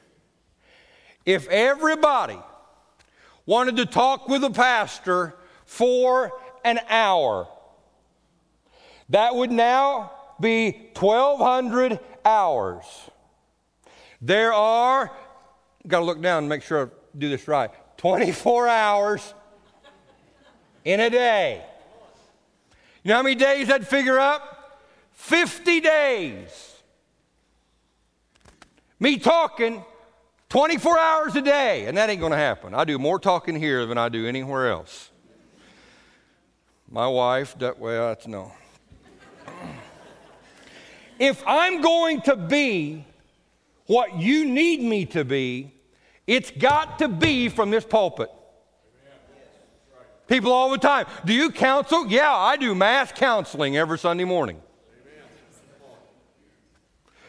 If 1.25 1.47
everybody 1.49 2.39
wanted 3.45 3.77
to 3.77 3.85
talk 3.85 4.27
with 4.27 4.43
a 4.43 4.49
pastor 4.49 5.35
for 5.65 6.31
an 6.63 6.79
hour, 6.89 7.47
that 9.09 9.35
would 9.35 9.51
now 9.51 10.11
be 10.39 10.89
1,200 10.95 11.99
hours. 12.25 12.85
There 14.21 14.53
are, 14.53 15.11
got 15.87 15.99
to 15.99 16.05
look 16.05 16.21
down 16.21 16.39
and 16.39 16.49
make 16.49 16.63
sure 16.63 16.87
I 16.87 16.89
do 17.17 17.29
this 17.29 17.47
right, 17.47 17.69
24 17.97 18.67
hours 18.67 19.33
in 20.83 20.99
a 20.99 21.09
day. 21.09 21.63
You 23.07 23.13
know 23.13 23.19
how 23.19 23.23
many 23.23 23.35
days 23.35 23.69
that'd 23.69 23.87
figure 23.87 24.19
up? 24.19 24.81
50 25.13 25.79
days. 25.79 26.75
Me 28.99 29.17
talking 29.17 29.81
24 30.49 30.99
hours 30.99 31.35
a 31.37 31.41
day, 31.41 31.85
and 31.85 31.95
that 31.97 32.09
ain't 32.09 32.19
going 32.19 32.33
to 32.33 32.37
happen. 32.37 32.73
I 32.73 32.83
do 32.83 32.99
more 32.99 33.17
talking 33.17 33.55
here 33.55 33.85
than 33.85 33.97
I 33.97 34.09
do 34.09 34.27
anywhere 34.27 34.69
else. 34.69 35.09
My 36.91 37.07
wife, 37.07 37.57
that, 37.59 37.79
way, 37.79 37.93
well, 37.93 38.09
that's 38.09 38.27
no. 38.27 38.51
if 41.17 41.41
I'm 41.47 41.79
going 41.79 42.19
to 42.23 42.35
be 42.35 43.05
what 43.85 44.19
you 44.19 44.43
need 44.43 44.81
me 44.81 45.05
to 45.05 45.23
be, 45.23 45.71
it's 46.27 46.51
got 46.51 46.99
to 46.99 47.07
be 47.07 47.47
from 47.47 47.69
this 47.69 47.85
pulpit. 47.85 48.29
People 50.27 50.51
all 50.51 50.69
the 50.69 50.77
time. 50.77 51.05
Do 51.25 51.33
you 51.33 51.51
counsel? 51.51 52.07
Yeah, 52.07 52.33
I 52.33 52.57
do 52.57 52.75
mass 52.75 53.11
counseling 53.11 53.77
every 53.77 53.97
Sunday 53.97 54.25
morning. 54.25 54.61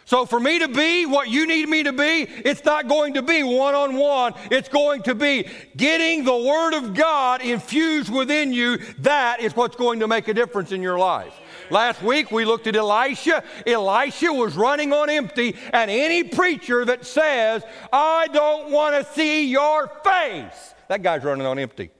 So, 0.08 0.24
for 0.24 0.40
me 0.40 0.60
to 0.60 0.68
be 0.68 1.04
what 1.04 1.28
you 1.28 1.46
need 1.46 1.68
me 1.68 1.82
to 1.82 1.92
be, 1.92 2.22
it's 2.22 2.64
not 2.64 2.88
going 2.88 3.12
to 3.12 3.22
be 3.22 3.42
one 3.42 3.74
on 3.74 3.94
one. 3.94 4.32
It's 4.50 4.70
going 4.70 5.02
to 5.02 5.14
be 5.14 5.46
getting 5.76 6.24
the 6.24 6.34
Word 6.34 6.72
of 6.72 6.94
God 6.94 7.42
infused 7.42 8.10
within 8.10 8.50
you. 8.50 8.78
That 9.00 9.42
is 9.42 9.54
what's 9.54 9.76
going 9.76 10.00
to 10.00 10.08
make 10.08 10.28
a 10.28 10.32
difference 10.32 10.72
in 10.72 10.80
your 10.80 10.98
life. 10.98 11.34
Last 11.70 12.02
week 12.02 12.30
we 12.30 12.46
looked 12.46 12.66
at 12.66 12.74
Elisha. 12.74 13.44
Elisha 13.66 14.32
was 14.32 14.56
running 14.56 14.94
on 14.94 15.10
empty, 15.10 15.54
and 15.74 15.90
any 15.90 16.24
preacher 16.24 16.86
that 16.86 17.04
says, 17.04 17.62
I 17.92 18.28
don't 18.28 18.70
want 18.70 18.94
to 18.96 19.12
see 19.12 19.50
your 19.50 19.92
face, 20.02 20.74
that 20.88 21.02
guy's 21.02 21.22
running 21.22 21.46
on 21.46 21.58
empty. 21.58 21.90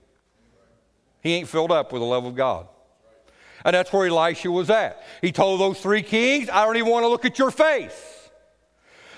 He 1.23 1.35
ain't 1.35 1.49
filled 1.49 1.73
up 1.73 1.93
with 1.93 2.01
the 2.01 2.07
love 2.07 2.25
of 2.25 2.35
God. 2.35 2.69
And 3.65 3.75
that's 3.75 3.93
where 3.93 4.07
Elisha 4.07 4.51
was 4.51 4.71
at. 4.71 5.03
He 5.21 5.33
told 5.33 5.61
those 5.61 5.81
three 5.81 6.03
kings, 6.03 6.49
I 6.49 6.65
don't 6.65 6.77
even 6.77 6.91
want 6.91 7.05
to 7.05 7.09
look 7.09 7.25
at 7.25 7.39
your 7.39 7.51
face. 7.51 8.15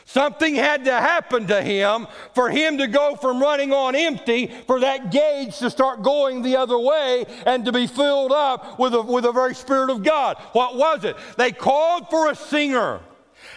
Something 0.07 0.57
had 0.57 0.87
to 0.87 0.93
happen 0.93 1.47
to 1.47 1.63
him 1.63 2.09
for 2.35 2.51
him 2.51 2.79
to 2.79 2.89
go 2.89 3.15
from 3.15 3.41
running 3.41 3.73
on 3.73 3.95
empty, 3.95 4.51
for 4.67 4.81
that 4.81 5.13
gauge 5.13 5.59
to 5.59 5.71
start 5.71 6.03
going 6.03 6.43
the 6.43 6.57
other 6.57 6.79
way 6.79 7.27
and 7.47 7.65
to 7.67 7.71
be 7.71 7.87
filled 7.87 8.33
up 8.33 8.77
with 8.79 8.91
the, 8.91 9.03
with 9.03 9.23
the 9.23 9.31
very 9.31 9.55
Spirit 9.55 9.89
of 9.89 10.03
God. 10.03 10.37
What 10.53 10.77
was 10.77 11.05
it? 11.05 11.17
They 11.37 11.53
called 11.53 12.11
for 12.11 12.29
a 12.29 12.35
singer. 12.35 13.01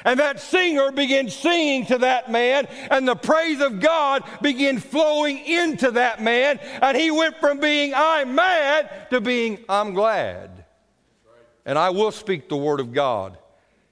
And 0.06 0.20
that 0.20 0.40
singer 0.40 0.92
began 0.92 1.30
singing 1.30 1.86
to 1.88 2.00
that 2.00 2.30
man, 2.30 2.68
and 2.92 3.08
the 3.08 3.16
praise 3.16 3.62
of 3.62 3.80
God 3.80 4.24
began 4.42 4.80
flowing 4.80 5.40
into 5.40 5.92
that 5.92 6.22
man. 6.22 6.60
And 6.82 6.98
he 6.98 7.12
went 7.12 7.38
from 7.38 7.60
being, 7.60 7.94
I'm 7.96 8.36
mad, 8.36 9.10
to 9.12 9.22
being, 9.22 9.60
I'm 9.70 9.94
glad. 9.94 10.66
And 11.66 11.78
I 11.78 11.92
will 11.92 12.12
speak 12.12 12.50
the 12.50 12.58
word 12.58 12.80
of 12.80 12.92
God 12.94 13.38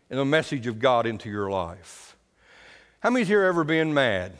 and 0.09 0.19
the 0.19 0.25
message 0.25 0.67
of 0.67 0.79
God 0.79 1.05
into 1.05 1.29
your 1.29 1.49
life. 1.49 2.17
How 2.99 3.09
many's 3.09 3.27
here 3.29 3.43
ever 3.43 3.63
been 3.63 3.93
mad? 3.93 4.33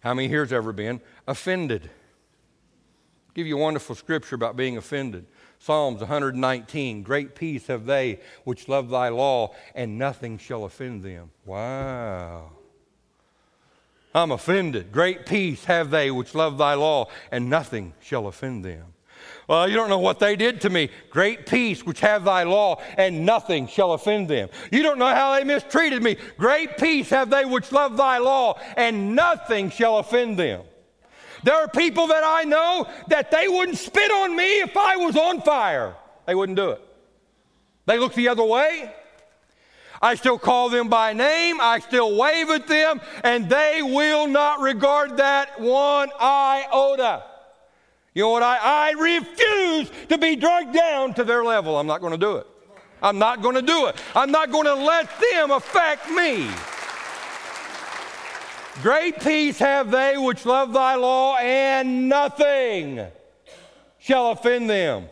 How 0.00 0.14
many 0.14 0.28
here's 0.28 0.52
ever 0.52 0.72
been 0.72 1.00
offended? 1.26 1.90
Give 3.36 3.46
you 3.46 3.58
a 3.58 3.60
wonderful 3.60 3.94
scripture 3.94 4.34
about 4.34 4.56
being 4.56 4.78
offended. 4.78 5.26
Psalms 5.58 6.00
119 6.00 7.02
Great 7.02 7.34
peace 7.34 7.66
have 7.66 7.84
they 7.84 8.18
which 8.44 8.66
love 8.66 8.88
thy 8.88 9.10
law, 9.10 9.54
and 9.74 9.98
nothing 9.98 10.38
shall 10.38 10.64
offend 10.64 11.02
them. 11.02 11.30
Wow. 11.44 12.52
I'm 14.14 14.30
offended. 14.30 14.90
Great 14.90 15.26
peace 15.26 15.66
have 15.66 15.90
they 15.90 16.10
which 16.10 16.34
love 16.34 16.56
thy 16.56 16.72
law, 16.72 17.08
and 17.30 17.50
nothing 17.50 17.92
shall 18.00 18.26
offend 18.26 18.64
them. 18.64 18.94
Well, 19.48 19.68
you 19.68 19.76
don't 19.76 19.90
know 19.90 19.98
what 19.98 20.18
they 20.18 20.34
did 20.34 20.62
to 20.62 20.70
me. 20.70 20.88
Great 21.10 21.44
peace 21.44 21.84
which 21.84 22.00
have 22.00 22.24
thy 22.24 22.44
law, 22.44 22.80
and 22.96 23.26
nothing 23.26 23.66
shall 23.66 23.92
offend 23.92 24.28
them. 24.28 24.48
You 24.72 24.82
don't 24.82 24.98
know 24.98 25.14
how 25.14 25.34
they 25.34 25.44
mistreated 25.44 26.02
me. 26.02 26.16
Great 26.38 26.78
peace 26.78 27.10
have 27.10 27.28
they 27.28 27.44
which 27.44 27.70
love 27.70 27.98
thy 27.98 28.16
law, 28.16 28.58
and 28.78 29.14
nothing 29.14 29.68
shall 29.68 29.98
offend 29.98 30.38
them. 30.38 30.62
There 31.46 31.54
are 31.54 31.68
people 31.68 32.08
that 32.08 32.24
I 32.24 32.42
know 32.42 32.88
that 33.06 33.30
they 33.30 33.46
wouldn't 33.46 33.78
spit 33.78 34.10
on 34.10 34.34
me 34.34 34.62
if 34.62 34.76
I 34.76 34.96
was 34.96 35.16
on 35.16 35.40
fire. 35.42 35.94
They 36.26 36.34
wouldn't 36.34 36.56
do 36.56 36.70
it. 36.70 36.82
They 37.86 38.00
look 38.00 38.14
the 38.14 38.26
other 38.26 38.42
way. 38.42 38.92
I 40.02 40.16
still 40.16 40.40
call 40.40 40.70
them 40.70 40.88
by 40.88 41.12
name. 41.12 41.60
I 41.60 41.78
still 41.78 42.16
wave 42.16 42.50
at 42.50 42.66
them, 42.66 43.00
and 43.22 43.48
they 43.48 43.80
will 43.80 44.26
not 44.26 44.58
regard 44.58 45.18
that 45.18 45.60
one 45.60 46.10
iota. 46.20 47.22
You 48.12 48.22
know 48.24 48.30
what? 48.30 48.42
I, 48.42 48.58
I 48.58 48.90
refuse 49.00 49.88
to 50.08 50.18
be 50.18 50.34
dragged 50.34 50.74
down 50.74 51.14
to 51.14 51.22
their 51.22 51.44
level. 51.44 51.78
I'm 51.78 51.86
not 51.86 52.00
going 52.00 52.12
to 52.12 52.18
do 52.18 52.38
it. 52.38 52.46
I'm 53.00 53.20
not 53.20 53.40
going 53.40 53.54
to 53.54 53.62
do 53.62 53.86
it. 53.86 53.94
I'm 54.16 54.32
not 54.32 54.50
going 54.50 54.64
to 54.64 54.74
let 54.74 55.08
them 55.20 55.52
affect 55.52 56.10
me. 56.10 56.50
Great 58.82 59.20
peace 59.20 59.58
have 59.58 59.90
they 59.90 60.16
which 60.18 60.44
love 60.44 60.72
thy 60.72 60.96
law, 60.96 61.36
and 61.36 62.08
nothing 62.08 63.06
shall 63.98 64.32
offend 64.32 64.68
them. 64.68 65.06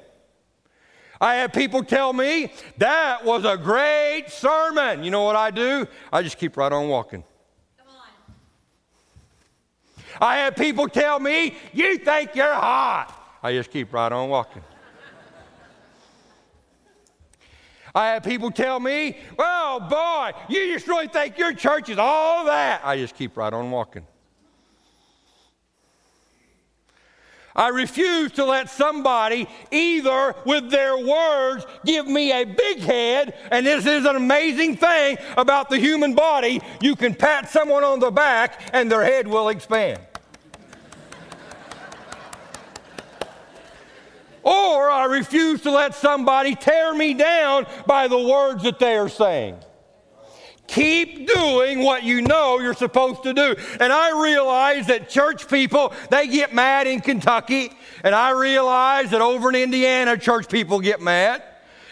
I 1.21 1.37
have 1.37 1.53
people 1.53 1.83
tell 1.83 2.13
me 2.13 2.53
that 2.77 3.25
was 3.25 3.45
a 3.45 3.57
great 3.57 4.27
sermon. 4.29 5.03
You 5.03 5.11
know 5.11 5.23
what 5.23 5.37
I 5.37 5.51
do? 5.51 5.87
I 6.13 6.23
just 6.23 6.37
keep 6.37 6.57
right 6.57 6.73
on 6.73 6.89
walking. 6.89 7.25
I 10.21 10.37
have 10.39 10.55
people 10.57 10.89
tell 10.89 11.19
me, 11.19 11.57
You 11.73 11.99
think 11.99 12.35
you're 12.35 12.55
hot. 12.55 13.39
I 13.43 13.53
just 13.53 13.71
keep 13.71 13.93
right 13.93 14.13
on 14.13 14.29
walking. 14.29 14.63
I 17.95 18.09
have 18.09 18.25
people 18.25 18.51
tell 18.51 18.81
me, 18.81 19.17
well, 19.39 19.79
boy, 19.81 20.33
you 20.49 20.73
just 20.73 20.89
really 20.89 21.07
think 21.07 21.39
your 21.39 21.53
church 21.53 21.89
is 21.89 21.99
all 21.99 22.45
that. 22.47 22.81
I 22.85 22.97
just 22.97 23.15
keep 23.15 23.37
right 23.37 23.53
on 23.53 23.71
walking. 23.71 24.05
I 27.57 27.69
refuse 27.69 28.33
to 28.33 28.45
let 28.45 28.69
somebody 28.69 29.49
either 29.71 30.35
with 30.45 30.71
their 30.71 30.99
words 30.99 31.65
give 31.85 32.09
me 32.09 32.33
a 32.33 32.45
big 32.45 32.81
head, 32.81 33.35
and 33.53 33.65
this 33.65 33.87
is 33.87 34.05
an 34.07 34.17
amazing 34.17 34.77
thing 34.77 35.19
about 35.37 35.71
the 35.71 35.79
human 35.79 36.17
body. 36.17 36.61
You 36.81 36.97
can 36.97 37.15
pat 37.15 37.49
someone 37.49 37.85
on 37.85 38.01
the 38.01 38.11
back 38.11 38.61
and 38.73 38.91
their 38.91 39.05
head 39.05 39.29
will 39.29 39.51
expand. 39.51 40.01
Or 44.45 44.91
I 44.91 45.07
refuse 45.07 45.63
to 45.63 45.71
let 45.71 45.95
somebody 45.95 46.55
tear 46.55 46.95
me 46.95 47.15
down 47.15 47.67
by 47.87 48.09
the 48.09 48.19
words 48.19 48.63
that 48.65 48.79
they 48.79 48.97
are 48.97 49.09
saying. 49.09 49.57
Keep 50.67 51.29
doing 51.29 51.83
what 51.83 52.05
you 52.05 52.23
know 52.23 52.59
you're 52.59 52.75
supposed 52.75 53.23
to 53.23 53.33
do. 53.35 53.55
And 53.81 53.93
I 53.93 54.23
realize 54.23 54.87
that 54.87 55.09
church 55.09 55.49
people, 55.49 55.93
they 56.11 56.27
get 56.27 56.55
mad 56.55 56.87
in 56.87 57.01
Kentucky. 57.01 57.71
And 58.03 58.15
I 58.15 58.31
realize 58.31 59.11
that 59.11 59.21
over 59.21 59.49
in 59.49 59.57
Indiana, 59.57 60.17
church 60.17 60.49
people 60.49 60.81
get 60.81 61.01
mad. 61.01 61.43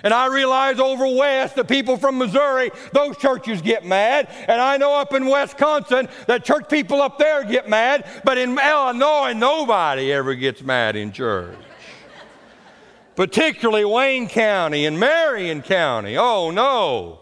And 0.02 0.12
I 0.12 0.26
realize 0.26 0.80
over 0.80 1.06
west 1.06 1.54
the 1.54 1.64
people 1.64 1.96
from 1.96 2.18
Missouri, 2.18 2.70
those 2.92 3.16
churches 3.18 3.62
get 3.62 3.84
mad. 3.84 4.28
And 4.48 4.60
I 4.60 4.76
know 4.76 4.94
up 4.94 5.14
in 5.14 5.26
Wisconsin 5.26 6.08
that 6.26 6.44
church 6.44 6.68
people 6.68 7.00
up 7.00 7.18
there 7.18 7.44
get 7.44 7.68
mad. 7.68 8.04
But 8.24 8.36
in 8.36 8.58
Illinois, 8.58 9.32
nobody 9.32 10.12
ever 10.12 10.34
gets 10.34 10.62
mad 10.62 10.96
in 10.96 11.12
church 11.12 11.56
particularly 13.16 13.84
Wayne 13.84 14.28
County 14.28 14.86
and 14.86 14.98
Marion 14.98 15.62
County. 15.62 16.16
Oh 16.16 16.50
no, 16.50 17.20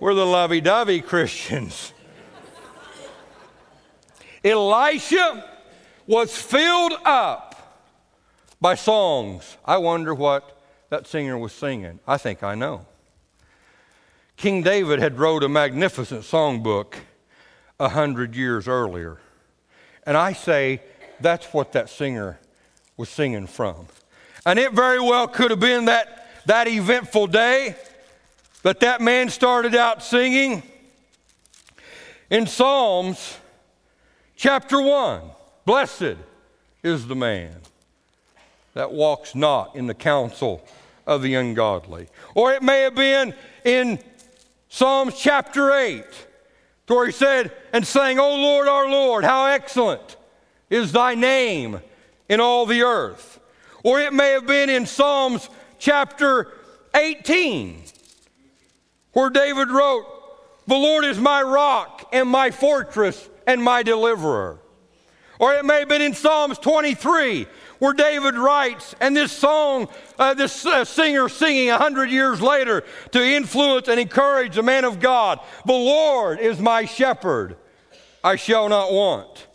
we're 0.00 0.14
the 0.14 0.26
lovey 0.26 0.60
dovey 0.60 1.00
Christians. 1.00 1.92
Elisha 4.44 5.48
was 6.06 6.36
filled 6.36 6.94
up 7.04 7.54
by 8.60 8.74
songs. 8.74 9.56
I 9.64 9.78
wonder 9.78 10.14
what 10.14 10.58
that 10.90 11.06
singer 11.06 11.36
was 11.36 11.52
singing. 11.52 12.00
I 12.06 12.18
think 12.18 12.42
I 12.42 12.54
know. 12.54 12.86
King 14.36 14.62
David 14.62 14.98
had 14.98 15.18
wrote 15.18 15.44
a 15.44 15.48
magnificent 15.48 16.22
songbook 16.22 16.94
a 17.78 17.88
hundred 17.90 18.34
years 18.34 18.68
earlier. 18.68 19.18
And 20.06 20.16
I 20.16 20.32
say 20.32 20.82
that's 21.20 21.52
what 21.52 21.72
that 21.72 21.88
singer 21.88 22.38
was 22.96 23.08
singing 23.08 23.46
from. 23.46 23.86
And 24.46 24.58
it 24.58 24.72
very 24.72 25.00
well 25.00 25.26
could 25.26 25.50
have 25.50 25.60
been 25.60 25.86
that, 25.86 26.28
that 26.46 26.68
eventful 26.68 27.28
day 27.28 27.76
that 28.62 28.80
that 28.80 29.00
man 29.00 29.28
started 29.28 29.74
out 29.74 30.02
singing 30.02 30.62
in 32.30 32.46
Psalms 32.46 33.38
chapter 34.36 34.80
1. 34.80 35.22
Blessed 35.64 36.16
is 36.82 37.06
the 37.06 37.14
man 37.14 37.56
that 38.74 38.92
walks 38.92 39.34
not 39.34 39.76
in 39.76 39.86
the 39.86 39.94
counsel 39.94 40.66
of 41.06 41.22
the 41.22 41.34
ungodly. 41.34 42.08
Or 42.34 42.52
it 42.52 42.62
may 42.62 42.82
have 42.82 42.94
been 42.94 43.34
in 43.64 43.98
Psalms 44.68 45.14
chapter 45.16 45.72
8, 45.72 46.04
where 46.88 47.06
he 47.06 47.12
said 47.12 47.52
and 47.72 47.86
sang, 47.86 48.18
O 48.18 48.34
Lord, 48.34 48.66
our 48.66 48.88
Lord, 48.88 49.24
how 49.24 49.46
excellent 49.46 50.16
is 50.68 50.92
thy 50.92 51.14
name 51.14 51.80
in 52.28 52.40
all 52.40 52.66
the 52.66 52.82
earth. 52.82 53.40
Or 53.84 54.00
it 54.00 54.12
may 54.12 54.30
have 54.30 54.46
been 54.46 54.70
in 54.70 54.86
Psalms 54.86 55.48
chapter 55.78 56.50
18, 56.94 57.82
where 59.12 59.30
David 59.30 59.68
wrote, 59.68 60.06
The 60.66 60.74
Lord 60.74 61.04
is 61.04 61.18
my 61.18 61.42
rock 61.42 62.08
and 62.12 62.28
my 62.28 62.50
fortress 62.50 63.28
and 63.46 63.62
my 63.62 63.82
deliverer. 63.82 64.58
Or 65.38 65.52
it 65.54 65.66
may 65.66 65.80
have 65.80 65.88
been 65.88 66.00
in 66.00 66.14
Psalms 66.14 66.58
23, 66.58 67.46
where 67.78 67.92
David 67.92 68.36
writes, 68.36 68.94
and 69.00 69.14
this 69.14 69.32
song, 69.32 69.88
uh, 70.18 70.32
this 70.32 70.64
uh, 70.64 70.86
singer 70.86 71.28
singing 71.28 71.68
a 71.68 71.76
hundred 71.76 72.08
years 72.08 72.40
later 72.40 72.84
to 73.10 73.22
influence 73.22 73.88
and 73.88 74.00
encourage 74.00 74.54
the 74.54 74.62
man 74.62 74.84
of 74.84 75.00
God 75.00 75.40
The 75.66 75.72
Lord 75.72 76.40
is 76.40 76.58
my 76.58 76.86
shepherd, 76.86 77.56
I 78.22 78.36
shall 78.36 78.70
not 78.70 78.92
want. 78.92 79.46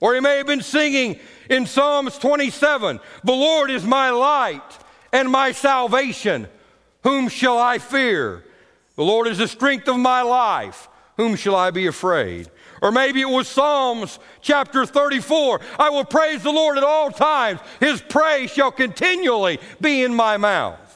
Or 0.00 0.14
he 0.14 0.20
may 0.20 0.36
have 0.36 0.46
been 0.46 0.62
singing 0.62 1.18
in 1.50 1.66
Psalms 1.66 2.18
27 2.18 3.00
The 3.24 3.32
Lord 3.32 3.70
is 3.70 3.84
my 3.84 4.10
light 4.10 4.78
and 5.12 5.30
my 5.30 5.52
salvation. 5.52 6.48
Whom 7.02 7.28
shall 7.28 7.58
I 7.58 7.78
fear? 7.78 8.44
The 8.96 9.04
Lord 9.04 9.28
is 9.28 9.38
the 9.38 9.48
strength 9.48 9.88
of 9.88 9.96
my 9.98 10.22
life. 10.22 10.88
Whom 11.16 11.36
shall 11.36 11.56
I 11.56 11.70
be 11.70 11.86
afraid? 11.86 12.50
Or 12.80 12.92
maybe 12.92 13.20
it 13.20 13.28
was 13.28 13.48
Psalms 13.48 14.18
chapter 14.40 14.86
34. 14.86 15.60
I 15.78 15.90
will 15.90 16.04
praise 16.04 16.42
the 16.42 16.52
Lord 16.52 16.78
at 16.78 16.84
all 16.84 17.10
times. 17.10 17.60
His 17.80 18.00
praise 18.00 18.50
shall 18.50 18.70
continually 18.70 19.58
be 19.80 20.04
in 20.04 20.14
my 20.14 20.36
mouth. 20.36 20.87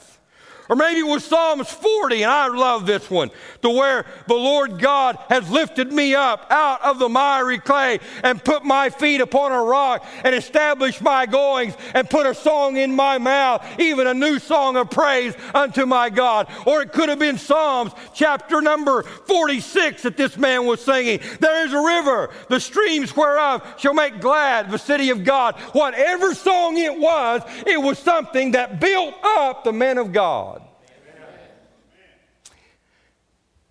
Or 0.68 0.76
maybe 0.76 1.00
it 1.00 1.06
was 1.06 1.24
Psalms 1.24 1.68
40, 1.70 2.22
and 2.22 2.30
I 2.30 2.48
love 2.48 2.86
this 2.86 3.10
one, 3.10 3.30
to 3.62 3.70
where 3.70 4.06
the 4.26 4.34
Lord 4.34 4.78
God 4.78 5.18
has 5.28 5.50
lifted 5.50 5.92
me 5.92 6.14
up 6.14 6.46
out 6.50 6.82
of 6.82 6.98
the 6.98 7.08
miry 7.08 7.58
clay 7.58 7.98
and 8.22 8.42
put 8.42 8.64
my 8.64 8.88
feet 8.88 9.20
upon 9.20 9.52
a 9.52 9.62
rock 9.62 10.06
and 10.24 10.34
established 10.34 11.02
my 11.02 11.26
goings 11.26 11.74
and 11.94 12.08
put 12.08 12.26
a 12.26 12.34
song 12.34 12.76
in 12.76 12.94
my 12.94 13.18
mouth, 13.18 13.64
even 13.78 14.06
a 14.06 14.14
new 14.14 14.38
song 14.38 14.76
of 14.76 14.90
praise 14.90 15.34
unto 15.54 15.84
my 15.84 16.08
God. 16.08 16.48
Or 16.64 16.80
it 16.82 16.92
could 16.92 17.08
have 17.08 17.18
been 17.18 17.38
Psalms 17.38 17.92
chapter 18.14 18.62
number 18.62 19.02
46 19.02 20.02
that 20.02 20.16
this 20.16 20.36
man 20.36 20.64
was 20.64 20.80
singing. 20.80 21.20
There 21.40 21.66
is 21.66 21.72
a 21.72 21.80
river, 21.80 22.30
the 22.48 22.60
streams 22.60 23.16
whereof 23.16 23.62
shall 23.78 23.94
make 23.94 24.20
glad 24.20 24.70
the 24.70 24.78
city 24.78 25.10
of 25.10 25.24
God. 25.24 25.56
Whatever 25.72 26.34
song 26.34 26.78
it 26.78 26.96
was, 26.96 27.42
it 27.66 27.80
was 27.80 27.98
something 27.98 28.52
that 28.52 28.80
built 28.80 29.14
up 29.22 29.64
the 29.64 29.72
men 29.72 29.98
of 29.98 30.12
God. 30.12 30.61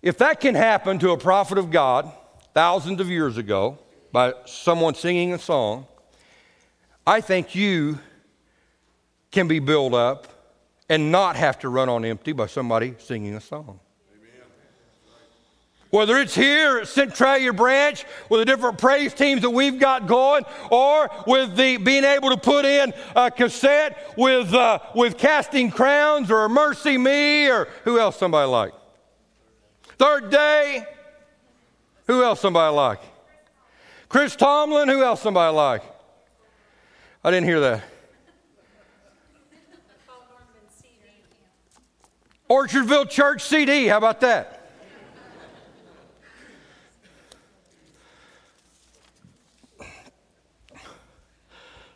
If 0.02 0.18
that 0.18 0.40
can 0.40 0.56
happen 0.56 0.98
to 0.98 1.12
a 1.12 1.16
prophet 1.16 1.58
of 1.58 1.70
God 1.70 2.10
thousands 2.54 3.00
of 3.00 3.08
years 3.08 3.36
ago 3.36 3.78
by 4.10 4.34
someone 4.46 4.96
singing 4.96 5.32
a 5.32 5.38
song, 5.38 5.86
I 7.06 7.20
think 7.20 7.54
you 7.54 8.00
can 9.30 9.46
be 9.46 9.60
built 9.60 9.94
up 9.94 10.26
and 10.88 11.12
not 11.12 11.36
have 11.36 11.60
to 11.60 11.68
run 11.68 11.88
on 11.88 12.04
empty 12.04 12.32
by 12.32 12.46
somebody 12.46 12.96
singing 12.98 13.34
a 13.34 13.40
song. 13.40 13.78
Whether 15.90 16.16
it's 16.16 16.34
here 16.34 16.78
at 16.78 16.88
Centralia 16.88 17.52
Branch 17.52 18.02
with 18.28 18.40
the 18.40 18.44
different 18.46 18.78
praise 18.78 19.12
teams 19.12 19.42
that 19.42 19.50
we've 19.50 19.78
got 19.78 20.06
going, 20.06 20.42
or 20.70 21.10
with 21.26 21.54
the 21.54 21.76
being 21.76 22.04
able 22.04 22.30
to 22.30 22.38
put 22.38 22.64
in 22.64 22.94
a 23.14 23.30
cassette 23.30 24.14
with, 24.16 24.52
uh, 24.54 24.78
with 24.94 25.18
Casting 25.18 25.70
Crowns 25.70 26.30
or 26.30 26.48
Mercy 26.48 26.96
Me 26.96 27.48
or 27.48 27.68
who 27.84 28.00
else 28.00 28.18
somebody 28.18 28.48
like? 28.48 28.72
Third 30.02 30.30
day, 30.30 30.84
who 32.08 32.24
else 32.24 32.40
somebody 32.40 32.74
like? 32.74 32.98
Chris 34.08 34.34
Tomlin, 34.34 34.88
who 34.88 35.00
else 35.00 35.22
somebody 35.22 35.54
like? 35.54 35.84
I 37.22 37.30
didn't 37.30 37.46
hear 37.46 37.60
that. 37.60 37.84
Orchardville 42.50 43.08
Church 43.08 43.44
CD, 43.44 43.86
how 43.86 43.98
about 43.98 44.20
that? 44.22 44.72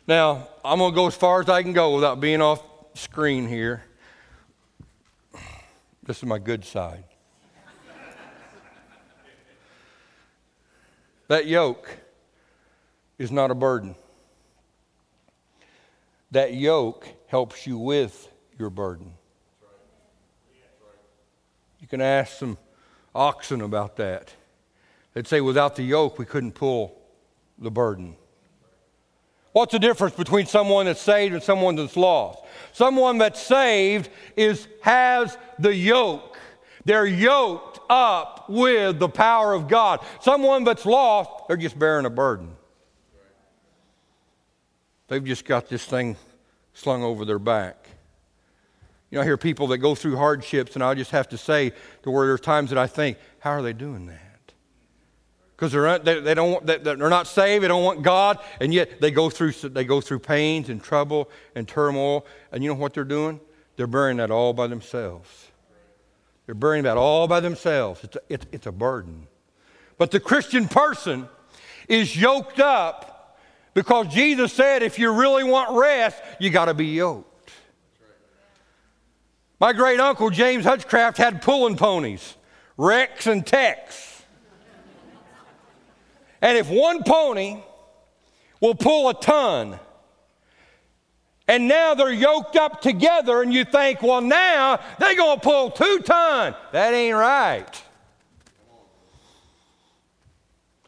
Now, 0.07 0.47
I'm 0.63 0.79
going 0.79 0.93
to 0.93 0.95
go 0.95 1.07
as 1.07 1.15
far 1.15 1.41
as 1.41 1.49
I 1.49 1.61
can 1.61 1.73
go 1.73 1.95
without 1.95 2.21
being 2.21 2.41
off 2.41 2.63
screen 2.93 3.49
here. 3.49 3.83
This 6.03 6.19
is 6.19 6.23
my 6.23 6.39
good 6.39 6.63
side. 6.63 7.03
That 11.27 11.47
yoke 11.47 11.89
is 13.17 13.31
not 13.31 13.51
a 13.51 13.55
burden. 13.55 13.95
That 16.31 16.53
yoke 16.53 17.07
helps 17.27 17.67
you 17.67 17.77
with 17.77 18.29
your 18.57 18.69
burden. 18.69 19.13
You 21.79 21.87
can 21.87 22.01
ask 22.01 22.37
some 22.37 22.57
oxen 23.13 23.61
about 23.61 23.97
that. 23.97 24.33
They'd 25.13 25.27
say, 25.27 25.41
without 25.41 25.75
the 25.75 25.83
yoke, 25.83 26.19
we 26.19 26.25
couldn't 26.25 26.53
pull 26.53 26.99
the 27.57 27.71
burden. 27.71 28.15
What's 29.51 29.71
the 29.71 29.79
difference 29.79 30.15
between 30.15 30.45
someone 30.45 30.85
that's 30.85 31.01
saved 31.01 31.33
and 31.33 31.41
someone 31.41 31.75
that's 31.75 31.97
lost? 31.97 32.43
Someone 32.73 33.17
that's 33.17 33.41
saved 33.41 34.09
is 34.35 34.67
has 34.81 35.37
the 35.57 35.73
yoke. 35.73 36.37
They're 36.85 37.07
yoked 37.07 37.79
up 37.89 38.36
with 38.47 38.99
the 38.99 39.09
power 39.09 39.53
of 39.53 39.67
God. 39.67 39.99
Someone 40.21 40.63
that's 40.63 40.85
lost, 40.85 41.47
they're 41.47 41.57
just 41.57 41.77
bearing 41.77 42.05
a 42.05 42.09
burden. 42.09 42.55
They've 45.07 45.23
just 45.23 45.45
got 45.45 45.69
this 45.69 45.85
thing 45.85 46.17
slung 46.73 47.03
over 47.03 47.25
their 47.25 47.39
back. 47.39 47.87
You 49.09 49.15
know, 49.15 49.21
I 49.21 49.25
hear 49.25 49.37
people 49.37 49.67
that 49.67 49.77
go 49.77 49.95
through 49.95 50.17
hardships, 50.17 50.75
and 50.75 50.83
I 50.83 50.93
just 50.93 51.11
have 51.11 51.29
to 51.29 51.37
say 51.37 51.71
to 52.03 52.11
where 52.11 52.27
there's 52.27 52.41
times 52.41 52.71
that 52.71 52.79
I 52.79 52.87
think, 52.87 53.17
how 53.39 53.51
are 53.51 53.61
they 53.61 53.73
doing 53.73 54.07
that? 54.07 54.27
because 55.57 55.71
they're, 55.71 55.99
they, 55.99 56.19
they 56.19 56.33
don't 56.33 56.65
they're 56.65 56.95
not 56.95 57.27
saved 57.27 57.63
they 57.63 57.67
don't 57.67 57.83
want 57.83 58.03
god 58.03 58.39
and 58.61 58.73
yet 58.73 59.01
they 59.01 59.11
go 59.11 59.29
through 59.29 59.51
they 59.51 59.83
go 59.83 59.99
through 59.99 60.19
pains 60.19 60.69
and 60.69 60.83
trouble 60.83 61.29
and 61.55 61.67
turmoil 61.67 62.25
and 62.51 62.63
you 62.63 62.69
know 62.69 62.75
what 62.75 62.93
they're 62.93 63.03
doing 63.03 63.39
they're 63.75 63.87
bearing 63.87 64.17
that 64.17 64.31
all 64.31 64.53
by 64.53 64.67
themselves 64.67 65.46
they're 66.47 66.55
bearing 66.55 66.83
that 66.83 66.97
all 66.97 67.27
by 67.27 67.39
themselves. 67.41 68.03
It's 68.03 68.15
a, 68.15 68.19
it's, 68.29 68.45
it's 68.51 68.65
a 68.65 68.71
burden. 68.71 69.27
But 69.99 70.09
the 70.09 70.19
christian 70.19 70.67
person 70.67 71.29
is 71.87 72.19
yoked 72.19 72.59
up 72.59 73.39
because 73.73 74.07
jesus 74.07 74.51
said 74.51 74.81
if 74.81 74.97
you 74.97 75.11
really 75.11 75.43
want 75.43 75.71
rest 75.77 76.21
you 76.39 76.49
got 76.49 76.65
to 76.65 76.73
be 76.73 76.87
yoked. 76.87 77.51
My 79.59 79.73
great 79.73 79.99
uncle 79.99 80.29
james 80.29 80.65
hutchcraft 80.65 81.17
had 81.17 81.43
pulling 81.43 81.77
ponies 81.77 82.35
rex 82.77 83.27
and 83.27 83.45
tex. 83.45 84.23
And 86.41 86.57
if 86.57 86.69
one 86.69 87.03
pony 87.03 87.63
will 88.61 88.75
pull 88.75 89.09
a 89.09 89.19
ton, 89.19 89.79
and 91.47 91.67
now 91.67 91.93
they're 91.93 92.11
yoked 92.11 92.55
up 92.55 92.81
together, 92.81 93.41
and 93.41 93.53
you 93.53 93.63
think, 93.63 94.01
well, 94.01 94.21
now 94.21 94.79
they're 94.99 95.15
going 95.15 95.39
to 95.39 95.43
pull 95.43 95.71
two 95.71 95.99
ton. 95.99 96.55
That 96.71 96.93
ain't 96.93 97.15
right. 97.15 97.83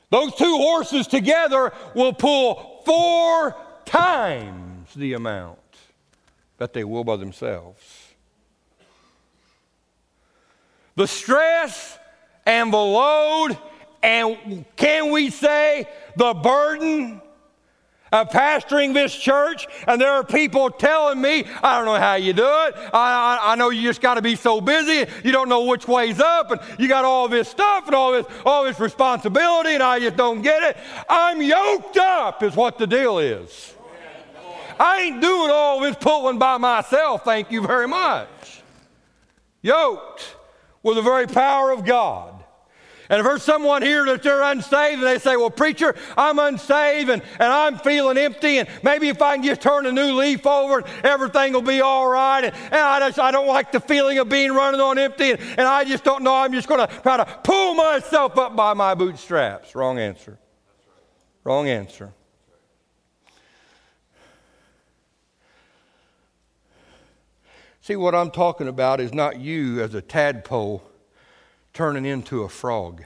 Those 0.09 0.35
two 0.35 0.57
horses 0.57 1.07
together 1.07 1.71
will 1.93 2.13
pull 2.13 2.81
four 2.85 3.55
times 3.85 4.93
the 4.95 5.13
amount 5.13 5.59
that 6.57 6.73
they 6.73 6.83
will 6.83 7.03
by 7.03 7.15
themselves. 7.15 8.07
The 10.95 11.07
stress 11.07 11.97
and 12.45 12.73
the 12.73 12.77
load 12.77 13.57
and 14.01 14.65
can 14.75 15.11
we 15.11 15.29
say 15.29 15.87
the 16.15 16.33
burden 16.33 17.21
of 18.11 18.29
pastoring 18.29 18.93
this 18.93 19.15
church? 19.15 19.67
And 19.87 19.99
there 19.99 20.11
are 20.11 20.23
people 20.23 20.69
telling 20.69 21.21
me, 21.21 21.45
I 21.63 21.77
don't 21.77 21.85
know 21.85 21.99
how 21.99 22.15
you 22.15 22.33
do 22.33 22.43
it. 22.43 22.75
I, 22.93 23.39
I, 23.41 23.51
I 23.51 23.55
know 23.55 23.69
you 23.69 23.83
just 23.83 24.01
got 24.01 24.15
to 24.15 24.21
be 24.21 24.35
so 24.35 24.61
busy. 24.61 25.09
You 25.23 25.31
don't 25.31 25.49
know 25.49 25.65
which 25.65 25.87
way's 25.87 26.19
up, 26.19 26.51
and 26.51 26.61
you 26.79 26.87
got 26.87 27.05
all 27.05 27.27
this 27.27 27.47
stuff 27.47 27.85
and 27.87 27.95
all 27.95 28.11
this, 28.11 28.25
all 28.45 28.63
this 28.63 28.79
responsibility, 28.79 29.71
and 29.71 29.83
I 29.83 29.99
just 29.99 30.15
don't 30.15 30.41
get 30.41 30.63
it. 30.63 30.77
I'm 31.09 31.41
yoked 31.41 31.97
up, 31.97 32.43
is 32.43 32.55
what 32.55 32.77
the 32.77 32.87
deal 32.87 33.19
is. 33.19 33.73
I 34.79 35.01
ain't 35.01 35.21
doing 35.21 35.51
all 35.51 35.81
this 35.81 35.97
pulling 35.97 36.39
by 36.39 36.57
myself, 36.57 37.25
thank 37.25 37.51
you 37.51 37.61
very 37.61 37.87
much. 37.87 38.61
Yoked 39.61 40.35
with 40.81 40.95
the 40.95 41.01
very 41.01 41.27
power 41.27 41.71
of 41.71 41.83
God. 41.83 42.38
And 43.11 43.19
if 43.19 43.25
there's 43.25 43.41
someone 43.41 43.81
here 43.81 44.05
that 44.05 44.21
they're 44.21 44.43
unsaved 44.43 44.99
and 44.99 45.03
they 45.03 45.17
say, 45.17 45.35
Well, 45.35 45.49
preacher, 45.49 45.95
I'm 46.15 46.37
unsaved 46.37 47.09
and, 47.09 47.23
and 47.39 47.51
I'm 47.51 47.79
feeling 47.79 48.19
empty, 48.19 48.59
and 48.59 48.69
maybe 48.83 49.09
if 49.09 49.19
I 49.19 49.35
can 49.35 49.43
just 49.43 49.61
turn 49.61 49.87
a 49.87 49.91
new 49.91 50.13
leaf 50.13 50.45
over, 50.45 50.83
everything 51.03 51.53
will 51.53 51.63
be 51.63 51.81
all 51.81 52.07
right. 52.07 52.45
And, 52.45 52.55
and 52.55 52.75
I 52.75 52.99
just 52.99 53.17
I 53.17 53.31
don't 53.31 53.47
like 53.47 53.71
the 53.71 53.79
feeling 53.79 54.19
of 54.19 54.29
being 54.29 54.51
running 54.51 54.79
on 54.79 54.99
empty, 54.99 55.31
and, 55.31 55.39
and 55.41 55.61
I 55.61 55.85
just 55.85 56.03
don't 56.03 56.23
know. 56.23 56.35
I'm 56.35 56.53
just 56.53 56.67
going 56.67 56.87
to 56.87 57.01
try 57.01 57.17
to 57.17 57.25
pull 57.43 57.73
myself 57.73 58.37
up 58.37 58.55
by 58.55 58.75
my 58.75 58.93
bootstraps. 58.93 59.73
Wrong 59.73 59.97
answer. 59.97 60.37
Wrong 61.43 61.67
answer. 61.67 62.13
See, 67.81 67.95
what 67.95 68.13
I'm 68.13 68.29
talking 68.29 68.67
about 68.67 68.99
is 68.99 69.15
not 69.15 69.39
you 69.39 69.81
as 69.81 69.95
a 69.95 70.01
tadpole 70.01 70.83
turning 71.79 72.03
into 72.03 72.43
a 72.43 72.49
frog. 72.49 73.05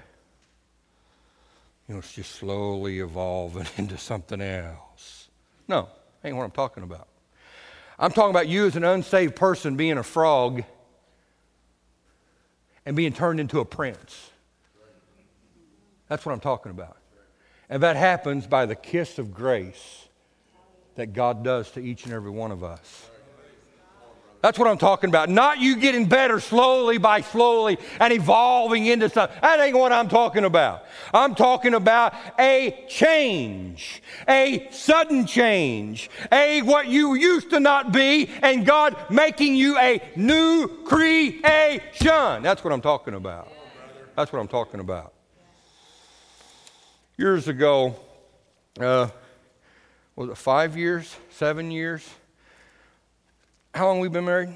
You 1.88 1.94
know, 1.94 2.00
it's 2.00 2.12
just 2.12 2.32
slowly 2.32 3.02
evolving 3.02 3.68
into 3.78 4.00
something 4.00 4.42
else. 4.42 5.28
No, 5.68 5.90
ain't 6.24 6.36
what 6.36 6.44
I'm 6.44 6.50
talking 6.50 6.82
about. 6.82 7.08
I'm 8.00 8.10
talking 8.10 8.32
about 8.32 8.48
you 8.48 8.66
as 8.66 8.76
an 8.76 8.84
unsaved 8.84 9.36
person 9.36 9.76
being 9.76 10.00
a 10.00 10.04
frog 10.04 10.64
and 12.84 12.96
being 12.96 13.14
turned 13.14 13.40
into 13.40 13.60
a 13.60 13.66
prince. 13.66 14.32
That's 16.10 16.26
what 16.26 16.32
I'm 16.32 16.40
talking 16.40 16.72
about. 16.72 16.98
And 17.70 17.84
that 17.84 17.96
happens 17.96 18.48
by 18.48 18.66
the 18.66 18.76
kiss 18.76 19.20
of 19.20 19.36
grace 19.36 20.08
that 20.96 21.14
God 21.14 21.44
does 21.44 21.70
to 21.74 21.80
each 21.80 22.06
and 22.06 22.14
every 22.14 22.32
one 22.32 22.52
of 22.52 22.64
us. 22.64 23.08
That's 24.44 24.60
what 24.60 24.68
I'm 24.68 24.78
talking 24.78 25.10
about. 25.10 25.30
Not 25.30 25.60
you 25.60 25.78
getting 25.78 26.06
better 26.06 26.42
slowly 26.42 26.98
by 26.98 27.22
slowly 27.22 27.78
and 28.02 28.12
evolving 28.12 28.86
into 28.88 29.08
something. 29.08 29.38
That 29.42 29.58
ain't 29.62 29.78
what 29.78 29.94
I'm 29.94 30.10
talking 30.10 30.44
about. 30.44 30.84
I'm 31.14 31.34
talking 31.34 31.74
about 31.74 32.14
a 32.38 32.84
change, 32.90 34.04
a 34.28 34.68
sudden 34.70 35.28
change, 35.28 36.10
a 36.30 36.62
what 36.64 36.90
you 36.90 37.14
used 37.14 37.52
to 37.52 37.62
not 37.62 37.94
be, 37.94 38.30
and 38.42 38.66
God 38.66 38.98
making 39.10 39.56
you 39.56 39.78
a 39.78 40.02
new 40.18 40.68
creation. 40.84 42.44
That's 42.44 42.66
what 42.66 42.74
I'm 42.74 42.82
talking 42.82 43.14
about. 43.14 43.50
That's 44.18 44.34
what 44.34 44.40
I'm 44.40 44.50
talking 44.50 44.82
about. 44.82 45.14
Years 47.16 47.48
ago, 47.48 47.96
uh, 48.78 49.08
was 50.18 50.32
it 50.32 50.38
five 50.38 50.76
years, 50.76 51.16
seven 51.30 51.72
years? 51.72 52.06
How 53.74 53.88
long 53.88 54.00
we 54.00 54.08
been 54.08 54.26
married? 54.26 54.50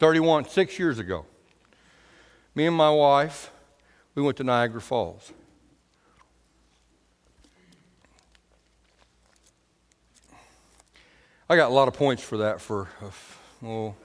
31. 0.00 0.44
31, 0.44 0.48
six 0.48 0.76
years 0.76 0.98
ago. 0.98 1.24
Me 2.56 2.66
and 2.66 2.74
my 2.74 2.90
wife, 2.90 3.52
we 4.16 4.22
went 4.22 4.36
to 4.38 4.44
Niagara 4.44 4.80
Falls. 4.80 5.32
I 11.48 11.54
got 11.54 11.70
a 11.70 11.74
lot 11.74 11.86
of 11.86 11.94
points 11.94 12.24
for 12.24 12.38
that 12.38 12.60
for, 12.60 12.88
uh, 13.02 13.10
well, 13.60 13.96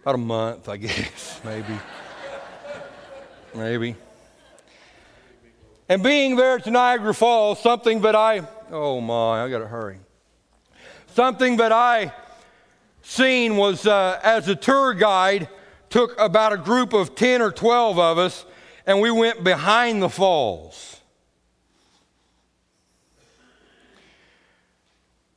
about 0.00 0.14
a 0.14 0.18
month, 0.18 0.68
I 0.70 0.76
guess, 0.78 1.40
maybe. 1.44 1.78
maybe. 3.54 3.96
And 5.90 6.02
being 6.02 6.36
there 6.36 6.58
to 6.58 6.70
Niagara 6.70 7.12
Falls, 7.12 7.60
something 7.60 8.00
that 8.00 8.14
I, 8.14 8.48
oh 8.70 9.02
my, 9.02 9.44
I 9.44 9.50
got 9.50 9.58
to 9.58 9.66
hurry. 9.66 9.98
Something 11.14 11.58
that 11.58 11.70
I 11.70 12.14
seen 13.02 13.56
was 13.56 13.86
uh, 13.86 14.20
as 14.22 14.48
a 14.48 14.56
tour 14.56 14.94
guide, 14.94 15.48
took 15.90 16.18
about 16.18 16.52
a 16.52 16.56
group 16.56 16.92
of 16.92 17.14
10 17.14 17.42
or 17.42 17.52
12 17.52 17.98
of 17.98 18.18
us, 18.18 18.46
and 18.86 19.00
we 19.00 19.10
went 19.10 19.44
behind 19.44 20.02
the 20.02 20.08
falls. 20.08 21.00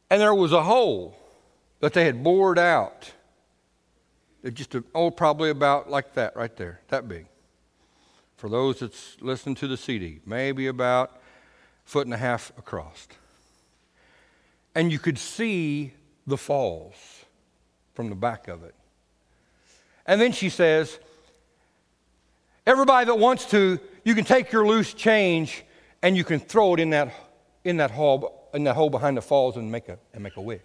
And 0.10 0.21
there 0.21 0.34
was 0.34 0.54
a 0.54 0.63
hole 0.63 1.17
that 1.80 1.93
they 1.93 2.06
had 2.06 2.23
bored 2.23 2.58
out. 2.58 3.12
Just, 4.54 4.75
oh, 4.93 5.10
probably 5.10 5.49
about 5.49 5.89
like 5.89 6.13
that 6.13 6.36
right 6.36 6.56
there, 6.56 6.80
that 6.89 7.08
big. 7.08 7.25
For 8.38 8.47
those 8.47 8.80
that's 8.80 9.17
listening 9.19 9.56
to 9.56 9.67
the 9.67 9.75
CD, 9.75 10.19
maybe 10.25 10.67
about 10.67 11.19
foot 11.84 12.06
and 12.06 12.13
a 12.13 12.17
half 12.17 12.51
across. 12.58 13.08
And 14.75 14.91
you 14.91 14.99
could 14.99 15.17
see 15.17 15.93
the 16.28 16.38
falls 16.38 17.14
from 17.95 18.10
the 18.10 18.15
back 18.15 18.47
of 18.47 18.63
it. 18.63 18.75
And 20.05 20.21
then 20.21 20.31
she 20.31 20.49
says, 20.49 20.99
Everybody 22.67 23.05
that 23.05 23.19
wants 23.19 23.45
to, 23.51 23.79
you 24.03 24.15
can 24.15 24.25
take 24.25 24.51
your 24.51 24.65
loose 24.65 24.93
change 24.93 25.63
and 26.01 26.17
you 26.17 26.23
can 26.23 26.39
throw 26.39 26.73
it 26.73 26.79
in 26.79 26.89
that, 26.91 27.13
in 27.63 27.77
that 27.77 27.91
hole, 27.91 28.49
in 28.53 28.63
that 28.63 28.75
hole 28.75 28.89
behind 28.89 29.17
the 29.17 29.21
falls 29.21 29.55
and 29.55 29.71
make 29.71 29.88
a, 29.88 29.99
and 30.13 30.23
make 30.23 30.36
a 30.38 30.41
wish. 30.41 30.62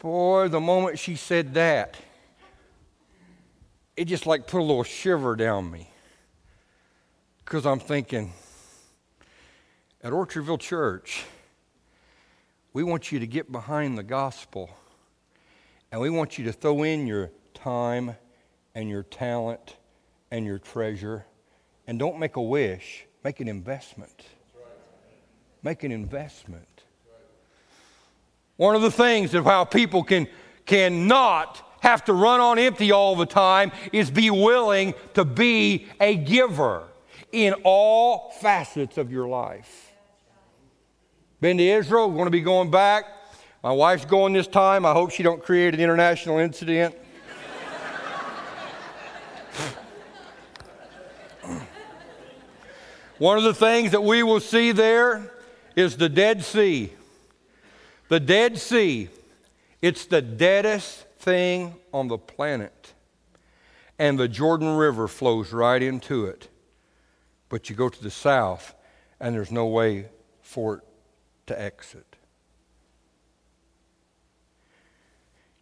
Boy, 0.00 0.48
the 0.48 0.60
moment 0.60 0.98
she 0.98 1.14
said 1.14 1.54
that, 1.54 1.96
it 3.96 4.06
just 4.06 4.26
like 4.26 4.48
put 4.48 4.58
a 4.58 4.64
little 4.64 4.82
shiver 4.82 5.36
down 5.36 5.70
me. 5.70 5.88
Because 7.44 7.64
I'm 7.64 7.78
thinking, 7.78 8.32
at 10.02 10.12
Orchardville 10.12 10.58
Church, 10.58 11.24
we 12.72 12.82
want 12.82 13.12
you 13.12 13.20
to 13.20 13.26
get 13.26 13.52
behind 13.52 13.96
the 13.96 14.02
gospel 14.02 14.70
and 15.92 16.00
we 16.00 16.08
want 16.08 16.38
you 16.38 16.44
to 16.46 16.52
throw 16.52 16.82
in 16.82 17.06
your 17.06 17.30
time 17.52 18.16
and 18.74 18.88
your 18.88 19.02
talent 19.02 19.76
and 20.30 20.46
your 20.46 20.58
treasure. 20.58 21.26
And 21.86 21.98
don't 21.98 22.18
make 22.18 22.36
a 22.36 22.42
wish, 22.42 23.04
make 23.22 23.40
an 23.40 23.46
investment. 23.46 24.24
Make 25.62 25.84
an 25.84 25.92
investment. 25.92 26.66
One 28.56 28.74
of 28.74 28.82
the 28.82 28.90
things 28.90 29.34
of 29.34 29.44
how 29.44 29.64
people 29.64 30.02
can 30.02 30.26
cannot 30.64 31.62
have 31.80 32.04
to 32.04 32.12
run 32.12 32.40
on 32.40 32.58
empty 32.58 32.92
all 32.92 33.16
the 33.16 33.26
time 33.26 33.72
is 33.92 34.10
be 34.10 34.30
willing 34.30 34.94
to 35.14 35.24
be 35.24 35.86
a 36.00 36.16
giver 36.16 36.84
in 37.32 37.54
all 37.64 38.30
facets 38.40 38.96
of 38.96 39.10
your 39.10 39.26
life. 39.26 39.92
Been 41.40 41.58
to 41.58 41.64
Israel, 41.64 42.08
going 42.10 42.26
to 42.26 42.30
be 42.30 42.40
going 42.40 42.70
back. 42.70 43.04
My 43.62 43.70
wife's 43.70 44.04
going 44.04 44.32
this 44.32 44.48
time. 44.48 44.84
I 44.84 44.92
hope 44.92 45.12
she 45.12 45.22
don't 45.22 45.40
create 45.40 45.72
an 45.72 45.80
international 45.80 46.38
incident. 46.38 46.96
One 53.18 53.38
of 53.38 53.44
the 53.44 53.54
things 53.54 53.92
that 53.92 54.02
we 54.02 54.24
will 54.24 54.40
see 54.40 54.72
there 54.72 55.30
is 55.76 55.96
the 55.96 56.08
Dead 56.08 56.42
Sea. 56.42 56.92
The 58.08 58.18
Dead 58.18 58.58
Sea, 58.58 59.10
it's 59.80 60.06
the 60.06 60.20
deadest 60.20 61.06
thing 61.18 61.76
on 61.92 62.08
the 62.08 62.18
planet. 62.18 62.94
And 63.96 64.18
the 64.18 64.26
Jordan 64.26 64.76
River 64.76 65.06
flows 65.06 65.52
right 65.52 65.80
into 65.80 66.26
it. 66.26 66.48
But 67.48 67.70
you 67.70 67.76
go 67.76 67.88
to 67.88 68.02
the 68.02 68.10
south, 68.10 68.74
and 69.20 69.36
there's 69.36 69.52
no 69.52 69.66
way 69.66 70.06
for 70.40 70.78
it 70.78 70.82
to 71.46 71.60
exit. 71.60 72.11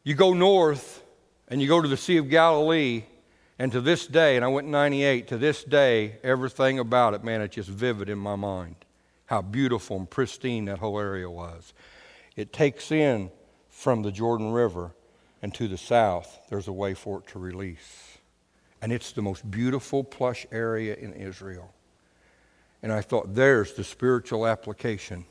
You 0.02 0.14
go 0.14 0.32
north, 0.32 1.02
and 1.48 1.60
you 1.60 1.68
go 1.68 1.80
to 1.80 1.88
the 1.88 1.96
Sea 1.96 2.16
of 2.16 2.30
Galilee, 2.30 3.04
and 3.58 3.70
to 3.72 3.80
this 3.80 4.06
day, 4.06 4.36
and 4.36 4.44
I 4.44 4.48
went 4.48 4.66
in 4.66 4.70
98, 4.70 5.28
to 5.28 5.36
this 5.36 5.62
day, 5.62 6.16
everything 6.22 6.78
about 6.78 7.14
it, 7.14 7.22
man, 7.22 7.42
it's 7.42 7.54
just 7.54 7.68
vivid 7.68 8.08
in 8.08 8.18
my 8.18 8.36
mind. 8.36 8.76
How 9.26 9.42
beautiful 9.42 9.98
and 9.98 10.08
pristine 10.08 10.64
that 10.64 10.78
whole 10.78 10.98
area 10.98 11.28
was. 11.28 11.74
It 12.36 12.52
takes 12.52 12.90
in 12.90 13.30
from 13.68 14.02
the 14.02 14.10
Jordan 14.10 14.52
River 14.52 14.92
and 15.42 15.54
to 15.54 15.68
the 15.68 15.78
south, 15.78 16.38
there's 16.48 16.68
a 16.68 16.72
way 16.72 16.94
for 16.94 17.18
it 17.18 17.26
to 17.28 17.38
release. 17.38 18.18
And 18.82 18.92
it's 18.92 19.12
the 19.12 19.22
most 19.22 19.50
beautiful, 19.50 20.04
plush 20.04 20.46
area 20.52 20.94
in 20.94 21.12
Israel. 21.12 21.72
And 22.82 22.92
I 22.92 23.00
thought, 23.02 23.34
there's 23.34 23.74
the 23.74 23.84
spiritual 23.84 24.46
application. 24.46 25.24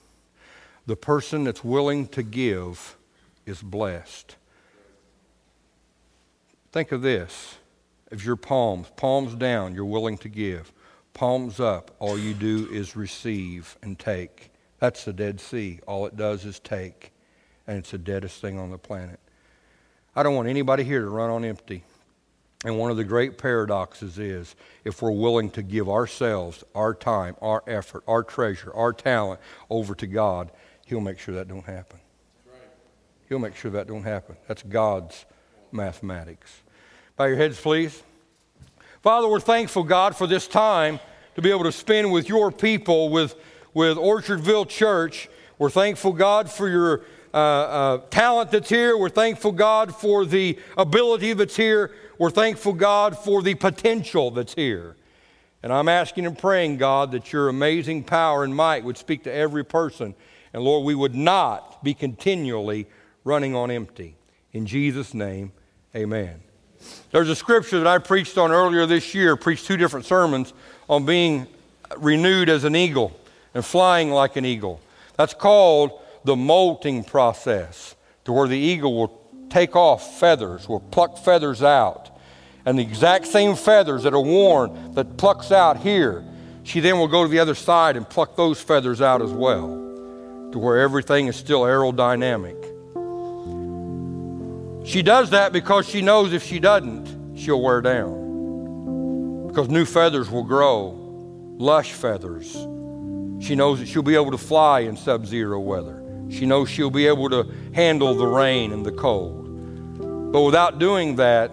The 0.86 0.96
person 0.96 1.44
that's 1.44 1.64
willing 1.64 2.08
to 2.10 2.24
give 2.24 2.98
is 3.46 3.62
blessed. 3.62 4.36
Think 6.72 6.92
of 6.92 7.02
this. 7.02 7.58
If 8.12 8.26
your 8.26 8.36
palms, 8.36 8.92
palms 8.96 9.36
down, 9.36 9.74
you're 9.74 9.86
willing 9.86 10.18
to 10.20 10.30
give. 10.30 10.72
Palms 11.14 11.60
up, 11.60 11.96
all 12.00 12.18
you 12.18 12.34
do 12.34 12.68
is 12.72 12.96
receive 12.96 13.78
and 13.82 13.98
take. 13.98 14.52
That's 14.80 15.04
the 15.04 15.14
Dead 15.14 15.40
Sea. 15.40 15.80
All 15.88 16.06
it 16.06 16.16
does 16.16 16.46
is 16.46 16.60
take. 16.60 17.12
And 17.68 17.78
it's 17.78 17.92
the 17.92 17.98
deadest 17.98 18.40
thing 18.42 18.58
on 18.58 18.72
the 18.72 18.78
planet. 18.78 19.20
I 20.16 20.24
don't 20.24 20.36
want 20.36 20.48
anybody 20.48 20.84
here 20.84 21.02
to 21.02 21.10
run 21.10 21.30
on 21.30 21.44
empty. 21.44 21.84
And 22.66 22.78
one 22.78 22.92
of 22.92 22.98
the 22.98 23.04
great 23.04 23.38
paradoxes 23.38 24.20
is 24.20 24.56
if 24.84 25.02
we're 25.02 25.12
willing 25.12 25.50
to 25.52 25.64
give 25.64 25.88
ourselves, 25.88 26.64
our 26.76 26.94
time, 26.94 27.36
our 27.42 27.64
effort, 27.68 28.04
our 28.08 28.24
treasure, 28.24 28.74
our 28.74 28.92
talent 28.92 29.40
over 29.70 29.96
to 29.96 30.08
God, 30.08 30.52
He'll 30.86 31.00
make 31.00 31.20
sure 31.20 31.36
that 31.36 31.48
don't 31.48 31.66
happen. 31.66 32.00
He'll 33.28 33.40
make 33.40 33.56
sure 33.56 33.72
that 33.72 33.88
don't 33.88 34.04
happen. 34.04 34.36
That's 34.48 34.64
God's 34.64 35.26
mathematics. 35.72 36.62
Bow 37.16 37.26
your 37.26 37.38
heads, 37.38 37.60
please. 37.60 38.04
Father, 39.02 39.28
we're 39.28 39.40
thankful, 39.40 39.84
God, 39.84 40.16
for 40.16 40.28
this 40.28 40.48
time 40.48 41.00
to 41.36 41.42
be 41.42 41.50
able 41.50 41.64
to 41.64 41.72
spend 41.72 42.12
with 42.12 42.28
your 42.28 42.52
people, 42.52 43.10
with, 43.10 43.36
with 43.74 43.98
Orchardville 43.98 44.68
Church. 44.68 45.30
We're 45.58 45.70
thankful, 45.70 46.14
God, 46.14 46.50
for 46.50 46.68
your 46.68 47.04
uh, 47.34 47.38
uh, 47.38 47.98
talent 48.10 48.52
that's 48.52 48.70
here. 48.70 48.98
We're 48.98 49.10
thankful, 49.10 49.52
God, 49.52 49.96
for 49.96 50.26
the 50.26 50.58
ability 50.78 51.34
that's 51.34 51.56
here. 51.56 51.92
We're 52.18 52.30
thankful, 52.30 52.74
God, 52.74 53.18
for 53.18 53.42
the 53.42 53.56
potential 53.56 54.32
that's 54.32 54.54
here. 54.54 54.96
And 55.62 55.72
I'm 55.72 55.90
asking 55.90 56.26
and 56.26 56.38
praying, 56.38 56.78
God, 56.78 57.12
that 57.12 57.32
your 57.32 57.50
amazing 57.50 58.04
power 58.04 58.44
and 58.44 58.56
might 58.56 58.84
would 58.84 58.98
speak 58.98 59.24
to 59.24 59.34
every 59.34 59.64
person. 59.64 60.16
And 60.54 60.64
Lord, 60.64 60.86
we 60.86 60.96
would 60.96 61.16
not 61.16 61.84
be 61.84 61.94
continually 61.94 62.88
running 63.24 63.56
on 63.56 63.70
empty. 63.70 64.18
In 64.52 64.66
Jesus' 64.66 65.14
name, 65.14 65.52
amen. 65.96 66.42
There's 67.12 67.30
a 67.30 67.36
scripture 67.36 67.80
that 67.80 67.88
I 67.88 67.98
preached 67.98 68.38
on 68.38 68.52
earlier 68.52 68.86
this 68.86 69.14
year, 69.14 69.36
preached 69.36 69.66
two 69.66 69.78
different 69.78 70.06
sermons 70.06 70.54
on 70.88 71.06
being 71.06 71.48
renewed 71.98 72.50
as 72.50 72.64
an 72.64 72.76
eagle 72.76 73.20
and 73.54 73.66
flying 73.66 74.12
like 74.12 74.36
an 74.36 74.46
eagle. 74.46 74.80
That's 75.18 75.34
called 75.34 76.00
the 76.24 76.36
molting 76.36 77.04
process, 77.04 77.96
to 78.26 78.32
where 78.32 78.48
the 78.48 78.58
eagle 78.58 78.96
will 78.96 79.22
take 79.50 79.76
off 79.76 80.20
feathers, 80.20 80.70
will 80.70 80.80
pluck 80.80 81.18
feathers 81.18 81.64
out. 81.64 82.10
And 82.66 82.78
the 82.78 82.84
exact 82.84 83.26
same 83.26 83.56
feathers 83.56 84.04
that 84.04 84.14
are 84.14 84.22
worn, 84.22 84.94
that 84.94 85.18
plucks 85.18 85.52
out 85.52 85.78
here, 85.78 86.24
she 86.64 86.82
then 86.82 87.00
will 87.00 87.08
go 87.08 87.24
to 87.24 87.30
the 87.30 87.40
other 87.40 87.56
side 87.56 87.98
and 87.98 88.08
pluck 88.08 88.36
those 88.36 88.62
feathers 88.62 89.02
out 89.02 89.22
as 89.22 89.32
well, 89.32 89.68
to 90.52 90.60
where 90.60 90.80
everything 90.80 91.28
is 91.28 91.36
still 91.36 91.62
aerodynamic. 91.62 92.69
She 94.90 95.04
does 95.04 95.30
that 95.30 95.54
because 95.54 95.88
she 95.88 96.02
knows 96.02 96.34
if 96.34 96.44
she 96.44 96.58
doesn't, 96.58 97.38
she'll 97.38 97.62
wear 97.62 97.80
down. 97.80 99.46
Because 99.46 99.70
new 99.70 99.86
feathers 99.86 100.32
will 100.32 100.44
grow, 100.44 100.98
lush 101.60 101.92
feathers. 101.92 102.54
She 103.40 103.54
knows 103.54 103.78
that 103.78 103.88
she'll 103.88 104.02
be 104.02 104.16
able 104.16 104.32
to 104.32 104.38
fly 104.40 104.80
in 104.80 104.98
sub 104.98 105.28
zero 105.28 105.60
weather. 105.60 106.04
She 106.32 106.48
knows 106.48 106.72
she'll 106.72 106.90
be 106.90 107.06
able 107.06 107.30
to 107.30 107.54
handle 107.72 108.16
the 108.16 108.26
rain 108.26 108.74
and 108.74 108.84
the 108.84 108.92
cold. 108.92 110.32
But 110.32 110.42
without 110.42 110.80
doing 110.80 111.18
that, 111.18 111.52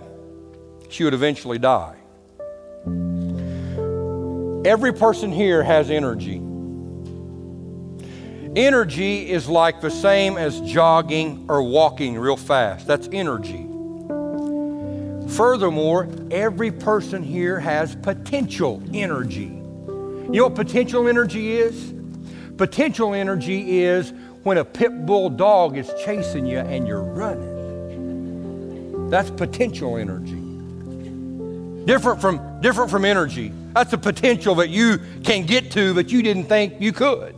she 0.89 1.05
would 1.05 1.13
eventually 1.13 1.59
die. 1.59 1.99
Every 4.65 4.95
person 4.95 5.31
here 5.31 5.63
has 5.63 5.91
energy. 5.91 6.41
Energy 8.57 9.31
is 9.31 9.51
like 9.51 9.83
the 9.83 9.91
same 9.91 10.39
as 10.39 10.63
jogging 10.63 11.45
or 11.47 11.63
walking 11.63 12.19
real 12.19 12.39
fast. 12.39 12.87
That's 12.87 13.07
energy. 13.13 13.67
Furthermore, 15.37 16.09
every 16.31 16.71
person 16.71 17.23
here 17.23 17.61
has 17.61 17.95
potential 17.97 18.83
energy. 18.95 19.43
You 19.43 20.31
know 20.31 20.45
what 20.45 20.55
potential 20.55 21.07
energy 21.07 21.59
is? 21.59 21.93
Potential 22.57 23.13
energy 23.13 23.83
is 23.83 24.15
when 24.43 24.57
a 24.57 24.65
pit 24.65 25.05
bull 25.05 25.29
dog 25.29 25.77
is 25.77 25.93
chasing 26.03 26.47
you 26.47 26.61
and 26.61 26.89
you're 26.89 27.03
running. 27.03 27.51
That's 29.11 29.29
potential 29.29 29.99
energy. 29.99 30.41
Different 31.85 32.23
from, 32.23 32.63
different 32.63 32.91
from 32.91 33.05
energy. 33.05 33.53
That's 33.75 33.91
the 33.91 33.99
potential 33.99 34.55
that 34.55 34.71
you 34.71 34.99
can 35.25 35.45
get 35.45 35.71
to 35.73 35.93
that 35.93 36.11
you 36.11 36.23
didn't 36.23 36.45
think 36.45 36.81
you 36.81 36.95
could. 36.95 37.36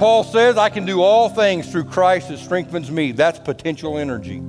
Paul 0.00 0.24
says, 0.24 0.56
I 0.56 0.70
can 0.70 0.86
do 0.86 1.02
all 1.02 1.28
things 1.28 1.70
through 1.70 1.84
Christ 1.84 2.30
that 2.30 2.38
strengthens 2.38 2.90
me. 2.90 3.12
That's 3.12 3.38
potential 3.38 3.98
energy. 3.98 4.40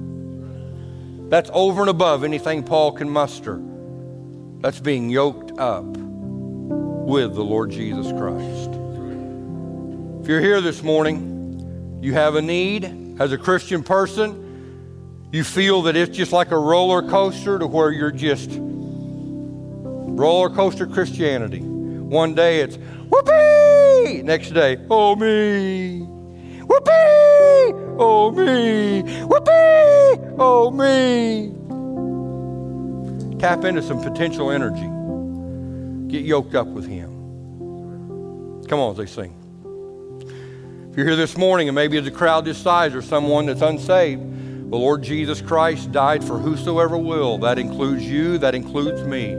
That's 1.28 1.52
over 1.54 1.82
and 1.82 1.90
above 1.90 2.24
anything 2.24 2.64
Paul 2.64 2.94
can 2.94 3.10
muster. 3.10 3.62
That's 4.62 4.80
being 4.80 5.10
yoked 5.10 5.60
up 5.60 5.84
with 5.84 7.36
the 7.36 7.44
Lord 7.44 7.70
Jesus 7.70 8.08
Christ. 8.14 8.70
If 10.22 10.30
you're 10.30 10.40
here 10.40 10.62
this 10.62 10.82
morning, 10.82 12.00
you 12.02 12.14
have 12.14 12.36
a 12.36 12.42
need 12.42 13.18
as 13.20 13.34
a 13.34 13.38
Christian 13.38 13.84
person, 13.84 15.28
you 15.34 15.44
feel 15.44 15.82
that 15.82 15.98
it's 15.98 16.16
just 16.16 16.32
like 16.32 16.52
a 16.52 16.58
roller 16.58 17.02
coaster 17.10 17.60
to 17.60 17.68
where 17.68 17.92
you're 17.92 18.10
just 18.10 18.52
roller 18.58 20.50
coaster 20.50 20.88
Christianity. 20.88 21.60
One 21.60 22.36
day 22.36 22.62
it's 22.62 22.78
whoopee, 23.10 23.71
next 24.24 24.52
day, 24.52 24.78
oh 24.90 25.16
me, 25.16 26.02
whoopee, 26.02 27.74
oh 28.00 28.32
me, 28.32 29.02
whoopee, 29.24 30.36
oh 30.38 30.72
me. 30.72 31.54
Tap 33.40 33.64
into 33.64 33.82
some 33.82 34.02
potential 34.02 34.52
energy. 34.52 34.88
Get 36.12 36.26
yoked 36.26 36.56
up 36.56 36.68
with 36.68 36.86
Him. 36.88 37.10
Come 38.68 38.80
on, 38.80 38.92
as 38.92 38.98
they 38.98 39.06
sing. 39.06 39.36
If 40.92 40.98
you're 40.98 41.08
here 41.08 41.16
this 41.16 41.38
morning 41.38 41.70
and 41.70 41.76
maybe 41.76 41.98
it's 41.98 42.08
a 42.08 42.12
crowd 42.12 42.46
this 42.46 42.58
size 42.58 42.94
or 42.94 43.02
someone 43.02 43.46
that's 43.46 43.62
unsaved, 43.62 44.22
the 44.72 44.78
Lord 44.78 45.02
Jesus 45.02 45.42
Christ 45.42 45.92
died 45.92 46.24
for 46.24 46.38
whosoever 46.38 46.98
will. 46.98 47.38
That 47.38 47.58
includes 47.58 48.04
you, 48.04 48.38
that 48.38 48.56
includes 48.56 49.04
me, 49.04 49.32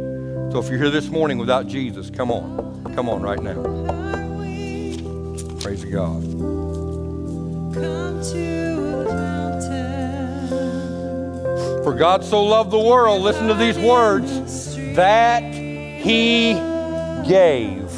So 0.53 0.59
if 0.59 0.69
you're 0.69 0.79
here 0.79 0.91
this 0.91 1.09
morning 1.09 1.39
without 1.39 1.67
Jesus, 1.67 2.11
come 2.11 2.31
on. 2.31 2.95
Come 2.95 3.09
on 3.09 3.23
right 3.23 3.43
now. 3.43 4.02
Praise 5.73 5.87
God. 5.87 6.23
For 11.83 11.95
God 11.95 12.23
so 12.23 12.45
loved 12.45 12.71
the 12.71 12.79
world, 12.79 13.23
listen 13.23 13.49
to 13.49 13.55
these 13.55 13.79
words, 13.79 14.77
that 14.97 15.43
he 15.55 16.53
gave. 17.27 17.91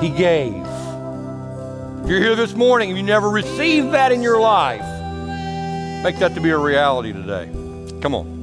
He 0.00 0.08
gave. 0.08 0.64
If 2.02 2.08
you're 2.08 2.20
here 2.20 2.34
this 2.34 2.54
morning 2.54 2.88
and 2.88 2.96
you 2.96 3.04
never 3.04 3.28
received 3.28 3.92
that 3.92 4.12
in 4.12 4.22
your 4.22 4.40
life, 4.40 4.80
make 6.02 6.18
that 6.20 6.34
to 6.36 6.40
be 6.40 6.48
a 6.48 6.58
reality 6.58 7.12
today. 7.12 7.50
Come 8.00 8.14
on. 8.14 8.33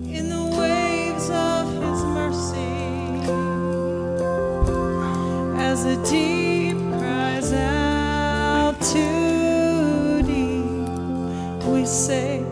Say, 11.92 12.51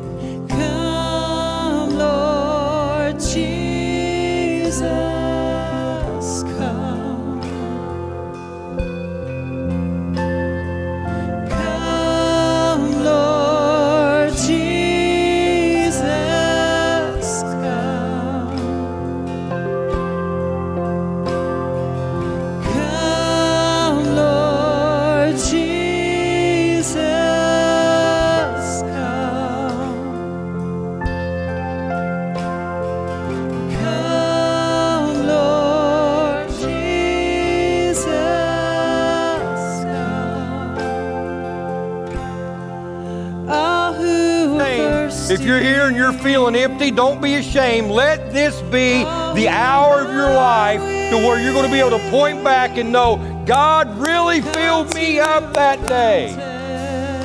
feeling 46.51 46.71
empty, 46.71 46.91
don't 46.91 47.21
be 47.21 47.35
ashamed. 47.35 47.91
Let 47.91 48.33
this 48.33 48.59
be 48.63 49.03
the 49.35 49.47
hour 49.49 50.01
of 50.01 50.11
your 50.11 50.33
life 50.33 50.79
to 50.79 51.17
where 51.17 51.41
you're 51.41 51.53
going 51.53 51.65
to 51.65 51.71
be 51.71 51.79
able 51.79 51.97
to 51.97 52.09
point 52.09 52.43
back 52.43 52.77
and 52.77 52.91
know 52.91 53.43
God 53.45 53.97
really 53.99 54.41
filled 54.41 54.93
me 54.93 55.19
up 55.19 55.53
that 55.53 55.85
day. 55.87 56.33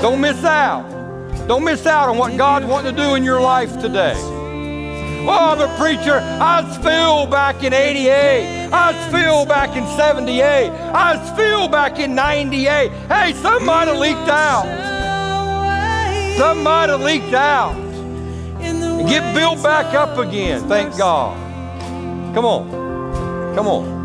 Don't 0.02 0.20
miss 0.20 0.44
out. 0.44 0.90
Don't 1.48 1.64
miss 1.64 1.86
out 1.86 2.08
on 2.08 2.18
what 2.18 2.36
God's 2.36 2.66
wanting 2.66 2.94
to 2.94 3.02
do 3.02 3.14
in 3.14 3.24
your 3.24 3.40
life 3.40 3.80
today. 3.80 4.14
Oh, 5.26 5.56
the 5.56 5.68
preacher, 5.78 6.18
I 6.18 6.60
was 6.60 6.76
filled 6.78 7.30
back 7.30 7.64
in 7.64 7.72
88. 7.72 8.68
I 8.72 8.92
was 8.92 9.12
filled 9.12 9.48
back 9.48 9.74
in 9.76 9.86
78. 9.96 10.70
I 10.70 11.16
was 11.16 11.30
filled 11.36 11.72
back 11.72 11.98
in 11.98 12.14
98. 12.14 12.90
Hey, 13.08 13.32
some 13.40 13.64
might 13.64 13.88
have 13.88 13.98
leaked 13.98 14.28
out. 14.28 14.64
Some 16.36 16.62
might 16.62 16.90
have 16.90 17.00
leaked 17.00 17.32
out. 17.32 17.83
Get 19.08 19.34
built 19.34 19.62
back 19.62 19.94
up 19.94 20.18
again. 20.18 20.66
Thank 20.68 20.96
God. 20.96 21.36
Come 22.34 22.44
on. 22.44 23.54
Come 23.54 23.68
on. 23.68 24.04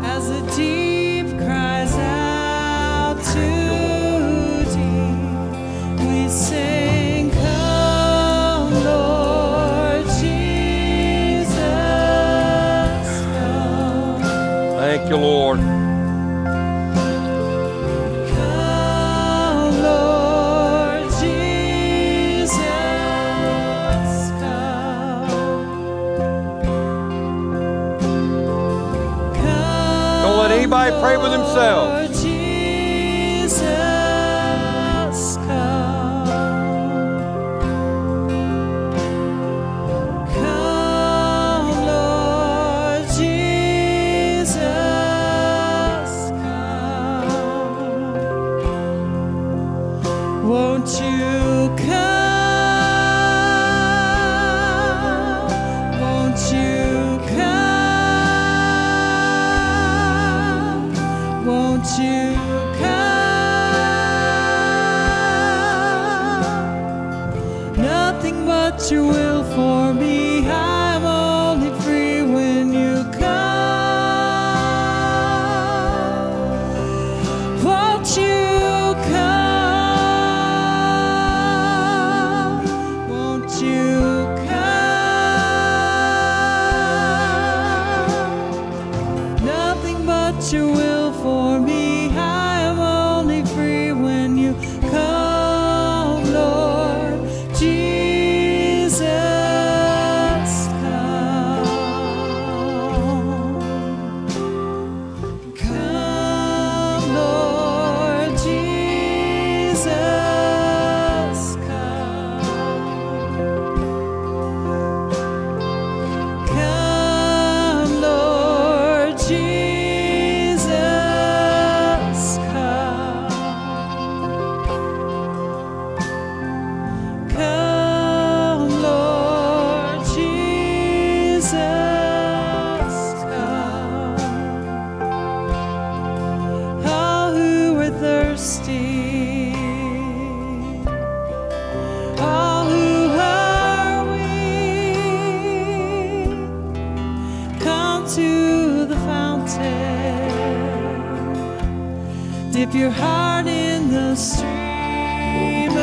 Dip 152.60 152.74
your 152.74 152.90
heart 152.90 153.46
in 153.46 153.88
the 153.90 154.14
stream 154.14 155.70
of 155.70 155.76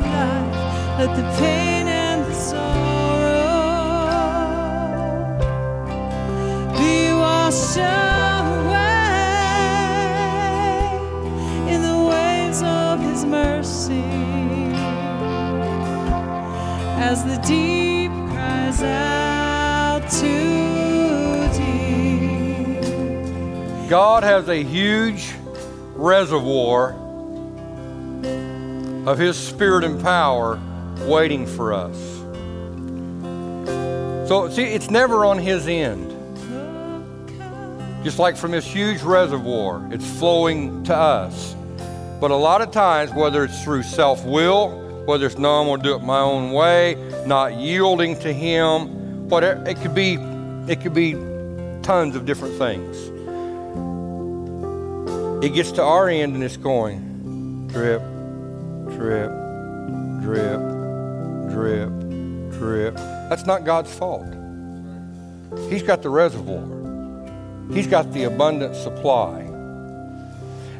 life. 0.00 0.54
Let 0.98 1.14
the 1.14 1.22
pain 1.38 1.86
and 1.86 2.24
the 2.24 2.32
sorrow 2.32 2.64
be 6.78 7.12
washed 7.12 7.76
away 7.76 8.14
in 11.74 11.82
the 11.82 11.98
waves 12.08 12.62
of 12.62 13.00
His 13.02 13.26
mercy. 13.26 14.02
As 16.96 17.22
the 17.22 17.36
deep 17.46 18.12
cries 18.30 18.82
out 18.82 20.08
to 20.20 21.50
deep. 21.52 22.80
God 23.90 24.22
has 24.22 24.48
a 24.48 24.62
huge 24.62 25.34
reservoir 26.00 26.94
of 29.06 29.18
His 29.18 29.36
Spirit 29.36 29.84
and 29.84 30.00
power 30.00 30.58
waiting 31.02 31.46
for 31.46 31.72
us. 31.72 31.96
So, 34.28 34.48
see, 34.50 34.62
it's 34.62 34.90
never 34.90 35.24
on 35.24 35.38
His 35.38 35.68
end. 35.68 36.16
Just 38.02 38.18
like 38.18 38.36
from 38.36 38.52
this 38.52 38.64
huge 38.64 39.02
reservoir, 39.02 39.86
it's 39.92 40.18
flowing 40.18 40.84
to 40.84 40.96
us. 40.96 41.54
But 42.18 42.30
a 42.30 42.36
lot 42.36 42.62
of 42.62 42.70
times, 42.70 43.12
whether 43.12 43.44
it's 43.44 43.62
through 43.62 43.82
self 43.82 44.24
will, 44.24 45.04
whether 45.04 45.26
it's 45.26 45.36
no, 45.36 45.60
I'm 45.60 45.66
going 45.66 45.80
to 45.80 45.84
do 45.84 45.94
it 45.96 46.02
my 46.02 46.20
own 46.20 46.52
way, 46.52 46.94
not 47.26 47.54
yielding 47.54 48.18
to 48.20 48.32
Him, 48.32 49.28
whatever, 49.28 49.68
it 49.68 49.76
could 49.80 49.94
be, 49.94 50.14
it 50.66 50.80
could 50.80 50.94
be 50.94 51.12
tons 51.82 52.16
of 52.16 52.24
different 52.24 52.56
things. 52.56 53.09
It 55.42 55.54
gets 55.54 55.72
to 55.72 55.82
our 55.82 56.08
end 56.08 56.34
and 56.34 56.44
it's 56.44 56.58
going 56.58 57.68
drip, 57.68 58.02
drip, 58.90 59.30
drip, 60.20 60.60
drip, 61.50 61.88
drip. 62.58 62.94
That's 62.94 63.46
not 63.46 63.64
God's 63.64 63.90
fault. 63.94 64.26
He's 65.70 65.82
got 65.82 66.02
the 66.02 66.10
reservoir, 66.10 66.66
He's 67.72 67.86
got 67.86 68.12
the 68.12 68.24
abundant 68.24 68.76
supply. 68.76 69.40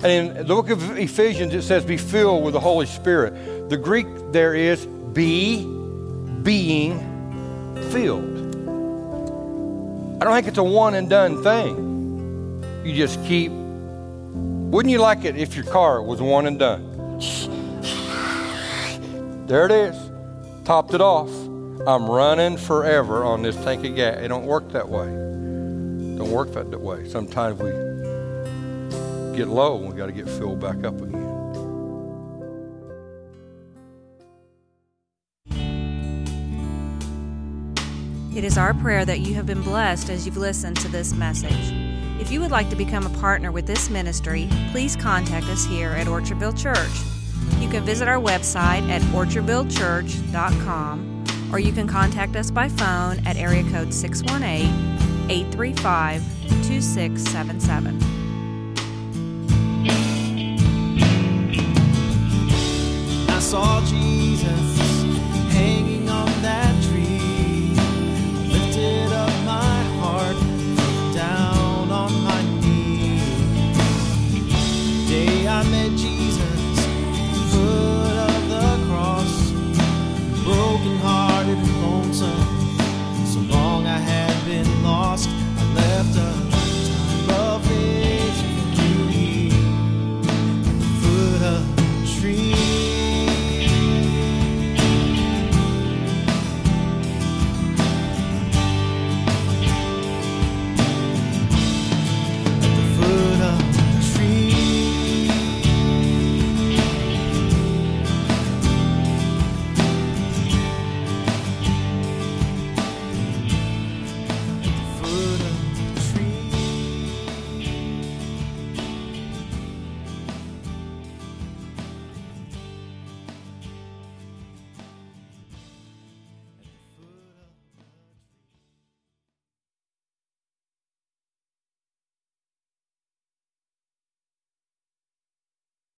And 0.03 0.07
in 0.07 0.35
the 0.35 0.55
book 0.55 0.71
of 0.71 0.99
Ephesians, 0.99 1.55
it 1.55 1.63
says, 1.63 1.85
Be 1.85 1.97
filled 1.97 2.45
with 2.45 2.55
the 2.55 2.61
Holy 2.61 2.87
Spirit. 2.87 3.71
The 3.71 3.77
Greek 3.77 4.07
there 4.33 4.55
is 4.55 4.85
be, 4.85 5.65
being 6.43 6.99
filled. 7.91 8.25
I 10.21 10.25
don't 10.25 10.35
think 10.35 10.49
it's 10.49 10.59
a 10.59 10.65
one 10.65 10.95
and 10.95 11.09
done 11.09 11.43
thing. 11.43 12.63
You 12.85 12.95
just 12.95 13.25
keep. 13.25 13.60
Wouldn't 14.71 14.93
you 14.93 15.01
like 15.01 15.25
it 15.25 15.37
if 15.37 15.57
your 15.57 15.65
car 15.65 16.01
was 16.01 16.23
one 16.23 16.47
and 16.47 16.57
done? 16.57 17.19
There 19.49 19.67
it 19.67 19.73
is. 19.73 19.97
Topped 20.65 20.95
it 20.95 21.01
off. 21.01 21.29
I'm 21.89 22.09
running 22.09 22.57
forever 22.57 23.25
on 23.25 23.43
this 23.43 23.57
tank 23.57 23.85
of 23.85 23.97
gas. 23.97 24.19
It 24.19 24.29
don't 24.29 24.47
work 24.47 24.71
that 24.71 24.89
way. 24.89 25.07
Don't 25.07 26.31
work 26.31 26.53
that 26.53 26.81
way. 26.81 27.09
Sometimes 27.09 27.61
we 27.61 27.71
get 29.37 29.49
low 29.49 29.79
and 29.79 29.91
we 29.91 29.99
got 29.99 30.07
to 30.07 30.13
get 30.13 30.29
filled 30.29 30.61
back 30.61 30.85
up 30.85 31.01
again. 31.01 31.27
It 38.37 38.45
is 38.45 38.57
our 38.57 38.73
prayer 38.75 39.05
that 39.05 39.19
you 39.19 39.35
have 39.35 39.47
been 39.47 39.63
blessed 39.63 40.11
as 40.11 40.27
you've 40.27 40.37
listened 40.37 40.77
to 40.77 40.87
this 40.87 41.13
message. 41.13 41.90
If 42.31 42.35
you 42.35 42.41
would 42.43 42.53
like 42.53 42.71
to 42.71 42.77
become 42.77 43.07
a 43.07 43.19
partner 43.19 43.51
with 43.51 43.67
this 43.67 43.91
ministry, 43.91 44.49
please 44.71 44.95
contact 44.95 45.47
us 45.47 45.65
here 45.65 45.89
at 45.89 46.07
Orchardville 46.07 46.57
Church. 46.57 47.01
You 47.61 47.69
can 47.69 47.85
visit 47.85 48.07
our 48.07 48.21
website 48.21 48.89
at 48.89 49.03
orchardvillechurch.com 49.03 51.25
or 51.53 51.59
you 51.59 51.73
can 51.73 51.89
contact 51.89 52.37
us 52.37 52.53
by 52.53 52.69
phone 52.69 53.19
at 53.27 53.37
area 53.37 53.65
code 53.73 53.93
618 53.93 55.29
835 55.29 56.23
2677. 56.69 58.01
I 63.29 63.41
saw 63.41 63.85
Jesus 63.87 64.90